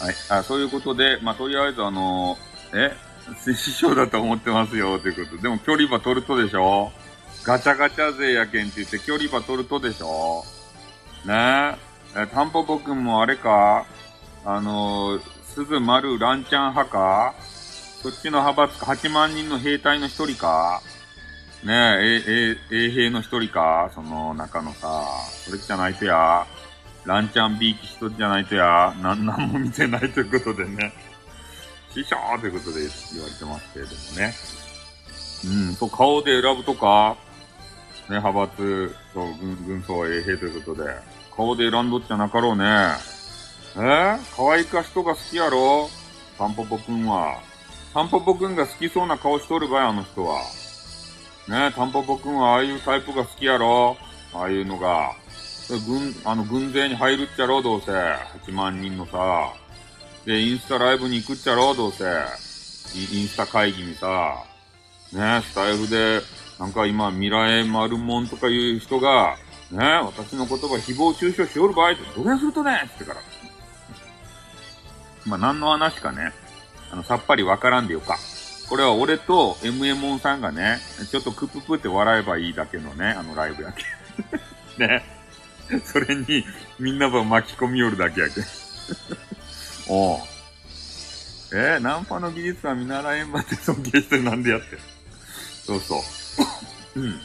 [0.07, 0.15] はい。
[0.29, 2.37] あ、そういうことで、まあ、とりあえずあの
[2.75, 2.93] え
[3.55, 5.43] 師匠だと思ってますよ、ということで。
[5.43, 6.93] でも距離馬取るとでしょ
[7.45, 10.45] ガチャガチャ勢やけんって言って距離馬取るとでしょ
[11.25, 11.77] ね。
[12.17, 12.23] え。
[12.23, 13.87] え、タンポポくんもあれか？
[14.45, 15.23] あのー、
[15.55, 17.35] 鈴丸ランチャン派か？
[18.03, 20.81] そっちの派閥か、8万人の兵隊の一人か？
[21.63, 23.91] ねえ、え、え、衛兵の一人か？
[23.95, 25.05] その中のさ、
[25.45, 26.47] それじゃないとや、
[27.05, 30.93] ランチャンビーキ一人じゃないとや、なん、なんも見てないということでね。
[31.93, 32.81] 師匠ということで
[33.13, 34.35] 言われてますけれどもね。
[35.45, 37.17] うん、そう、顔で選ぶとか、
[38.11, 40.91] ね、派閥、そう、軍、軍曹衛兵ということで、
[41.37, 42.65] 顔で選んどっちゃなかろうね。
[43.77, 43.79] え？
[43.79, 45.89] ー、可愛か人が好きやろ？
[46.37, 47.39] タンポポくんは。
[47.95, 50.41] タンポポくんが好きそうな顔しとるばい、あの人は。
[51.49, 53.97] ねタンポポくんはああいうタイプが好きやろ？
[54.35, 55.13] ああいうのが。
[55.87, 57.63] 軍、あの、軍勢に入るっちゃろ？
[57.63, 57.93] どうせ。
[57.93, 59.53] 8万人のさ。
[60.27, 61.75] で、インスタライブに行くっちゃろ？
[61.75, 62.05] どうせ。
[62.97, 64.35] インスタ会議にさ。
[65.13, 66.21] ねスタイルで、
[66.61, 69.37] なんか今、未来丸門とかいう人が、
[69.71, 72.83] ね私の言葉誹謗中傷しおる場合って、どげんするとね？
[72.95, 73.21] ってから。
[75.25, 76.33] まあ、何の話かね、
[76.93, 78.19] あの、さっぱりわからんでよか。
[78.69, 80.79] これは俺と MM ンさんがね、
[81.11, 83.85] ちょっとクププって笑えばいいだけのね、あのライブやけ。
[84.87, 85.03] ね。
[85.85, 86.45] それに、
[86.79, 88.43] みんなば巻き込みよるだけやけ。
[89.89, 90.21] おう。
[91.53, 94.79] えー、ナンパの技術は見習えんばって尊敬してなんでやって。
[95.65, 96.20] そうそう。
[96.97, 97.21] うん。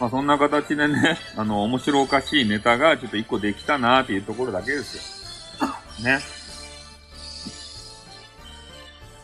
[0.00, 4.96] まあそんな形でね、 あの、面白おかしいネタがちょっと一個できたなーっていうところだけです
[5.60, 5.68] よ。
[6.04, 6.20] ね。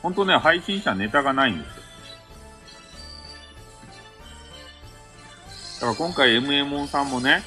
[0.02, 1.82] ほんとね、配信者ネタがないんですよ。
[5.80, 7.42] だから今回 MMO さんもね、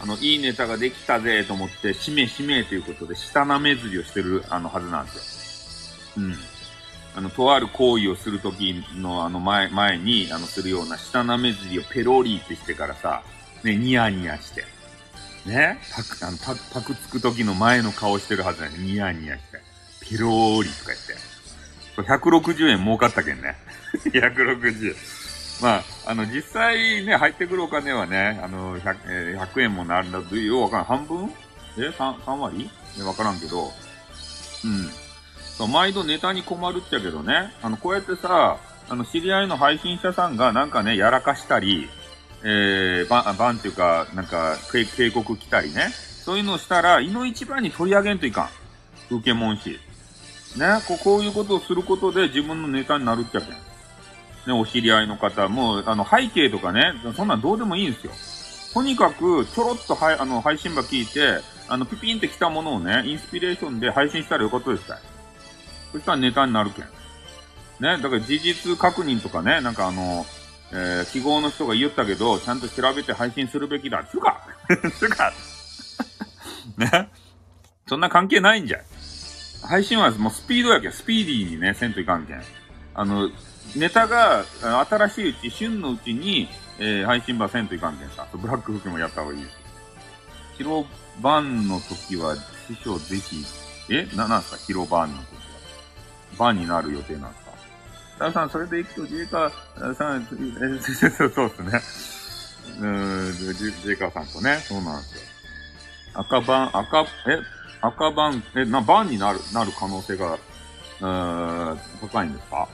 [0.00, 6.24] あの、いいネタができたぜと思って、しめしめということで、下なめずりをしてる、あの、はずなんですよ。
[6.24, 6.38] うん。
[7.18, 13.24] あの、とある行為をするときの、あの、前、前に、あの、するような下なめずりをペロリってしてからさ、
[13.64, 14.64] ね、ニヤニヤして。
[15.44, 15.80] ね？
[15.96, 19.58] パク、あの、パパクつくときの前の顔してるはずなんで、ニヤニヤして。
[20.08, 20.92] ペローリとか
[21.96, 22.08] 言って。
[22.08, 23.56] 160円儲かったけんね。
[24.14, 24.94] 160円。
[25.60, 30.84] まあ、あの、実際ね、入ってくるお金はね、あの、100, えー、100円もなんだと、ようわからん。
[30.86, 31.32] 半分？
[31.78, 32.70] え ?3、3割？
[33.00, 33.72] え、わからんけど。
[34.64, 35.07] うん。
[35.66, 37.52] 毎度ネタに困るっちゃけどね。
[37.62, 41.88] あの、こうやってさ、あの、知り合いの配信者さんがなんかね、やらかしたり、
[42.44, 45.88] えー、ば、ばんっていうか、なんか、警告来たりね。
[46.24, 48.50] そういうのをしたら、いの一番に取り上げんといか
[49.10, 49.14] ん。
[49.16, 49.78] 受けもんし。
[50.56, 53.50] ね、ここういうことをすることで自分のネタになるっちゃけん。
[53.50, 53.56] ね、
[54.52, 58.12] お知り合いの方、もう、あの、背景とかね、そんなんどうでもいいんですよ。
[58.72, 64.98] とにかく、ちょろっとはいあの、配信場聞いて、あの、ピピンって来たものをね、インスピレーションで配信したらよかったですか
[65.92, 66.84] そしたらネタになるけん。
[66.84, 66.90] ね、
[67.80, 70.26] だから事実確認とかね、なんかあの、
[70.72, 74.04] えー、記号の人が言ったけど、ちゃんと調べて配信するべきだ。
[74.04, 74.40] つか
[74.98, 75.32] つか
[76.76, 77.08] ね。
[77.88, 78.78] そんな関係ないんじゃ。
[79.66, 82.42] 配信はもうスピードやけん、スピーディーにね、せんといかんけん。
[82.94, 83.30] あの、
[83.76, 84.44] ネタが
[84.88, 88.26] 新しいうち、旬のうちに、えー、配信ばせんといかんけんさ。
[88.34, 89.56] ブラック服もやった方がいいです。
[90.58, 90.86] 広
[91.20, 92.36] 番の時は、
[92.66, 93.44] 師匠ぜひ、
[93.90, 94.06] え？
[94.14, 94.56] な、なんすか？
[94.66, 95.37] 広番の時
[96.38, 96.46] は。
[96.46, 97.48] 番になる予定なんすか？
[98.18, 100.26] ダさん、それで行くと、ジェイカーさん、え、
[100.80, 101.80] そうそうですね。
[102.80, 105.20] うん、ジェイカーさんとね、そうなんですよ。
[106.14, 107.06] 赤番、赤、え
[107.80, 112.68] 赤番、え、な、番になる、なる可能性が、うーん、高いんですか？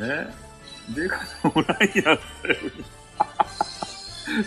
[0.00, 0.26] え？
[0.90, 2.18] ジェイカさんおらんやったよ。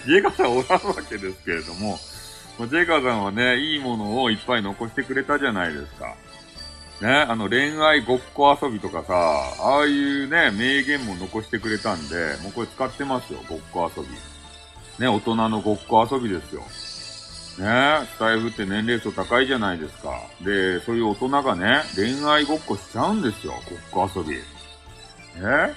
[0.05, 1.97] ジェイカさんおらんわけですけれども、
[2.59, 6.13] ジェイカさんはね、いいものをいっぱい残してくれたじゃないですか。
[7.01, 14.09] ね、あの恋愛ごっこ遊びとかさ、ああいうね、名言も残してくれたんで、もうこれ使ってますよ、ごっこ遊び。
[14.99, 16.61] ね、大人のごっこ遊びですよ。
[16.61, 20.09] ね、スタイフって年齢層高いじゃないですか。
[20.41, 23.53] で、そういう大人がね、恋愛ごっこしちゃうんですよ、
[23.91, 24.35] ごっこ遊び。
[25.37, 25.73] え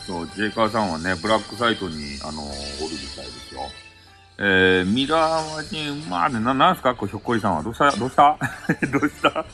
[0.00, 2.44] そう、ジェイカーさんはね、ブラックサイトに、あのー、
[2.84, 3.60] おるみたいですよ。
[4.38, 6.94] えー、ミラーマジン、まあね、な、なんすか？
[6.94, 7.62] こ、ひょっこりさんは。
[7.62, 7.90] どうした？
[7.96, 8.38] どうした？
[8.92, 9.44] どうした？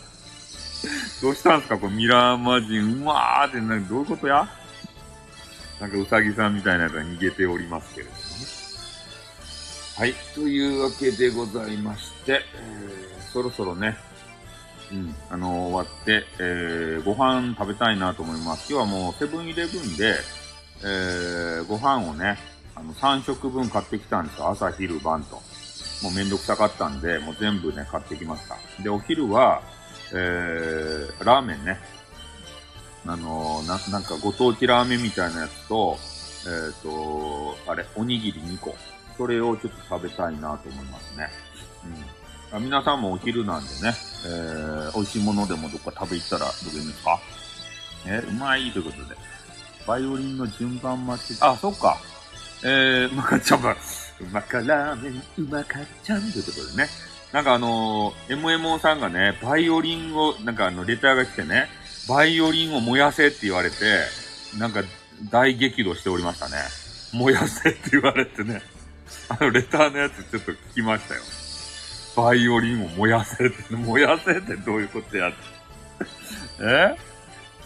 [1.22, 1.78] どうしたんすか？
[1.78, 4.48] これ、ミラーマジン、うまーって、な、どういうことや？
[5.80, 8.22] なんか、うさぎさんみたいなやつが逃げておりますけれどもね。
[9.96, 10.14] はい。
[10.34, 13.96] というわけでございまして、えー、そろそろね、
[14.90, 18.72] うん、あの終わって、えー、ご飯食べたいなと思います。
[18.72, 20.16] 今日はもうセブンイレブンで、
[20.82, 22.36] えー、ご飯をね、
[22.74, 24.48] あの、3食分買ってきたんですよ。
[24.48, 25.36] 朝、昼、晩と。
[26.02, 28.56] もうめんどくさかったんで、もう全部ね、買ってきました。
[28.82, 29.62] で、お昼は、
[30.14, 31.78] えー、ラーメンね。
[33.06, 35.98] あのー、な、なんかご当地ラーメンみたいなやつと、
[36.44, 38.74] えっ、ー、と、あれ、おにぎり2個。
[39.16, 41.28] それをちょっと食べたいなと思いますね。
[42.52, 42.64] うん。
[42.64, 43.94] 皆さんもお昼なんでね、
[44.26, 47.20] えー、美味しいものでもどっか食べ行ったらどこいいですか？
[48.06, 49.16] えうまいということで。
[49.86, 51.98] バイオリンの順番待ち、あ、そっか。
[52.62, 53.76] えー、うまかっちゃんば、う
[54.30, 56.88] まかラーメン、うまかっちゃんということでね。
[57.32, 61.68] なんかあのー、MMO さんがね、バイオリンを、なんかあの、レターが来てね、
[62.08, 63.76] バイオリンを燃やせって言われて、
[64.58, 64.82] なんか
[65.30, 66.56] 大激怒しておりましたね。
[67.12, 68.60] 燃やせって言われてね。
[69.28, 71.22] あの、レターのやつちょっと聞きましたよ。
[72.16, 75.32] バイオリンを燃やせって、燃やせってどういうことやっ
[76.60, 76.96] え？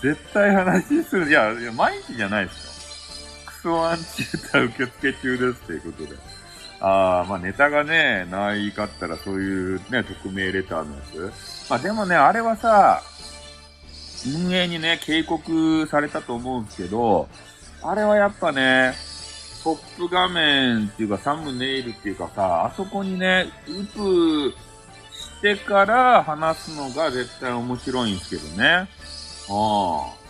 [0.01, 1.29] 絶対話する。
[1.29, 2.73] いや、いや、毎日じゃないですよ。
[3.47, 6.36] クソアンチ歌受付中ですっていうことで。
[6.81, 11.03] ああ、まあネタがね、ないかったらそういうね、匿名レターのや
[11.33, 11.71] つ。
[11.71, 13.03] まあでもね、あれはさ、
[14.27, 17.29] 運営にね、警告されたと思うんですけど、
[17.83, 18.95] あれはやっぱね、
[19.63, 24.55] トップ画面っていうかサムネイルっていうかさ、あそこにね、打つ
[25.17, 28.67] してから話すのが絶対面白いんですけどね。
[28.69, 28.87] あ
[30.13, 30.27] あ。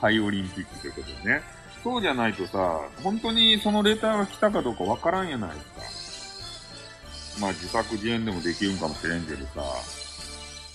[0.00, 1.42] ハイオリンピックということでね。
[1.82, 7.40] そうじゃないとさ、本当にそのレターが来たかどうかわからんやないですか。
[7.40, 9.62] まあ自作自演でもできるんかもしれんけどさ。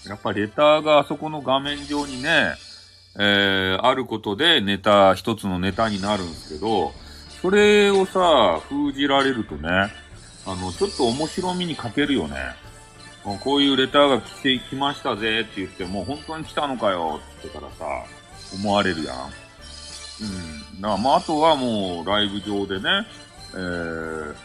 [0.08, 2.56] やっぱレターがあそこの画面上にね、
[3.20, 6.94] えー、あることでネタ、一つのネタになるんですけど、
[7.42, 9.92] それをさ、封じられるとね、
[10.46, 12.36] あの、ちょっと面白みに欠けるよね。
[13.44, 17.86] こういうレターが来て、来ましたぜって言っても、本当に来たのかよって言ったらさ、
[18.56, 19.18] 思われるやん。
[20.22, 20.82] うん。
[20.82, 23.08] だまあ、あとはもう、ライブ上でね、
[23.54, 24.36] えー、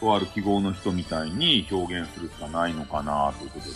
[0.00, 3.74] とある記号の人みたいに表現するしかないのかなということで。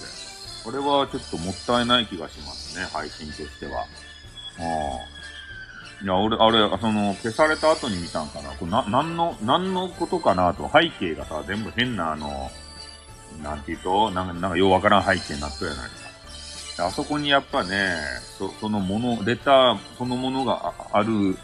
[0.65, 3.81] これはちょっともったいない気がしますね、配信としては。
[3.81, 5.21] ああ。
[6.03, 8.51] いや、俺、あれ、その、消された後に見たんかな。
[8.51, 12.51] これな、なんの、なんのことかなと、背景がさ、全部変なあの、
[13.43, 16.87] なんて言うと、なんか、なんかようわからん背景になったじゃないですか。
[16.87, 17.97] あそこにやっぱね、
[18.39, 21.37] そそのもの、レターそのものがある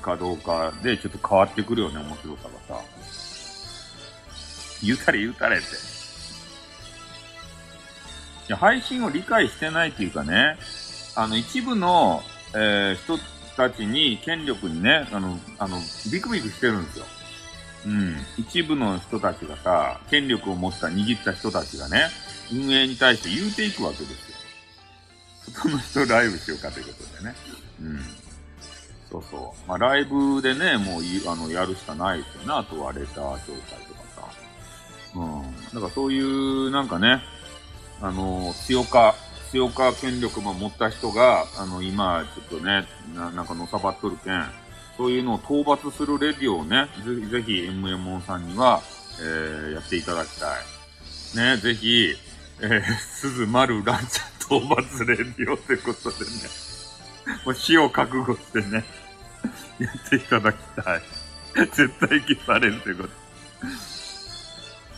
[0.00, 2.82] かどうかでちょっと変わってくるよね、面白さがさ。
[4.82, 5.66] 言うたれ言うたれって。
[5.66, 5.68] い
[8.48, 10.56] や、配信を理解してないっていうかね、
[11.14, 12.22] あの、一部の、
[12.54, 13.18] えー、人
[13.56, 15.78] たちに、権力にね、あの、あの、
[16.10, 17.04] ビクビクしてるんですよ。
[17.86, 18.16] うん。
[18.38, 22.08] 一部の人たちがさ、権力を持った、握った人たちがね、
[22.52, 24.36] 運営に対して言うていくわけですよ。
[25.54, 27.34] 外の人ライブしようかということでね。
[27.80, 28.21] うん。
[29.12, 29.68] そうそう。
[29.68, 32.46] まあ、ライブでね、もうい、あの、やるしかないですよね。
[32.48, 34.28] あとはレター紹介とかさ。
[35.14, 35.42] うん。
[35.74, 37.22] だからそういう、なんかね、
[38.00, 39.14] あの、強化、
[39.52, 44.46] 強化権力も持った人が、あの、今、ちょっとね、ななんかのさばっとるけん、
[44.96, 48.80] そういうのを討伐するレディをね、ぜひぜひ MMO さんには、
[49.20, 50.58] えー、やっていただきたい。
[51.36, 52.14] ね、ぜひ、
[52.62, 56.30] えー、鈴丸ランチャ討伐レディオということでね、
[57.44, 58.84] もう死を覚悟してね、
[59.78, 61.02] やっていただきたい。
[61.54, 63.10] 絶対消されるということ。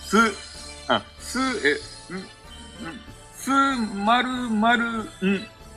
[0.04, 0.16] す、
[0.88, 2.24] あ、す、え、ん、ん、
[3.36, 3.50] す、
[3.96, 5.06] まるまる、ん、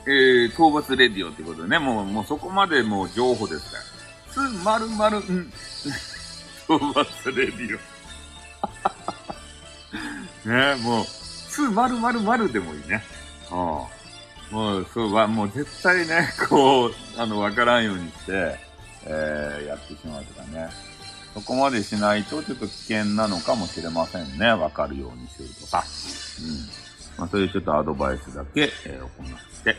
[0.06, 3.82] えー、討伐レディオってことでね、もう、もうそこまでもう情報ですから。
[4.32, 5.52] つまるまる、ん。
[6.66, 7.78] そう忘れるよ。
[10.44, 13.02] ねもう、つまるまるまるでもいいね。
[13.50, 13.97] うん。
[14.50, 18.58] もう、そうは、もう絶対ね、 こう、あの、わからんようにして、
[19.04, 20.68] えー、やってしまうとかね。
[21.34, 24.46] そこまでしないとちょっと危険なのかもしれませんね。
[24.52, 25.84] わかるようにするとさ。
[26.40, 26.56] うん。
[27.18, 29.76] まあ、そういうちょっとアドバイスだけ、えー、行って。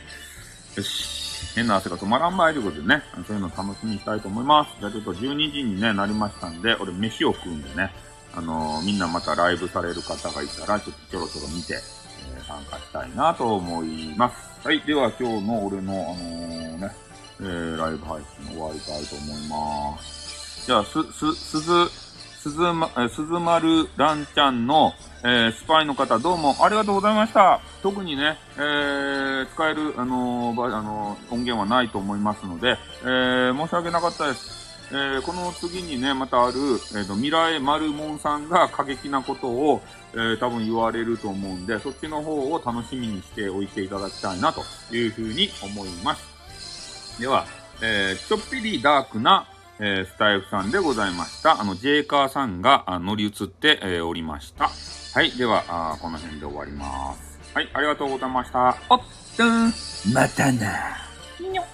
[0.76, 1.20] よし。
[1.55, 4.72] 変な汗が止まらんばいということでね、そういうの楽しみにしたいと思います。
[4.80, 7.91] じゃあちょっと12時にね、なりましたんで、俺飯を食うんでね、
[8.36, 11.80] あのー、みんなまたライブされる方がいたら、ちょっとちょろちょろ見て、
[12.36, 14.68] えー、参加したいなと思います。
[14.68, 14.82] はい。
[14.82, 16.92] では今日の俺の、あのー、ね、
[17.42, 20.66] えー、ライブ配信終わりたいと思います。
[20.66, 21.90] じゃあ、す、す、すず、
[22.40, 27.60] すずま、えすずまるランちゃんの、えー、スパイの方、どうもありがとうございました。
[27.84, 34.68] 特にね、えー、使える、あのー、あのー、音源はないと思いますので、えー、申し訳なかったです。
[34.92, 36.58] えー、この次にね、またある、
[36.98, 39.82] えっ、と、未来丸門さんが過激なことを、
[40.14, 47.22] えー、多分言われると思うんで、そっちの方を楽しみにしておいていただきたいな、というふうに思います。
[47.22, 47.46] では、
[47.82, 49.48] えー、ちょっぴりダークな、
[49.80, 51.62] えー、スタイフさんでございました。
[51.62, 54.70] あの、ジェイカーさんが乗り移って、えー、おりました。
[55.14, 55.32] はい。
[55.32, 57.40] では、あこの辺で終わります。
[57.54, 57.70] はい。
[57.74, 58.76] ありがとうございました。
[58.90, 59.46] おっした。
[60.14, 61.10] またな。
[61.40, 61.66] にょっ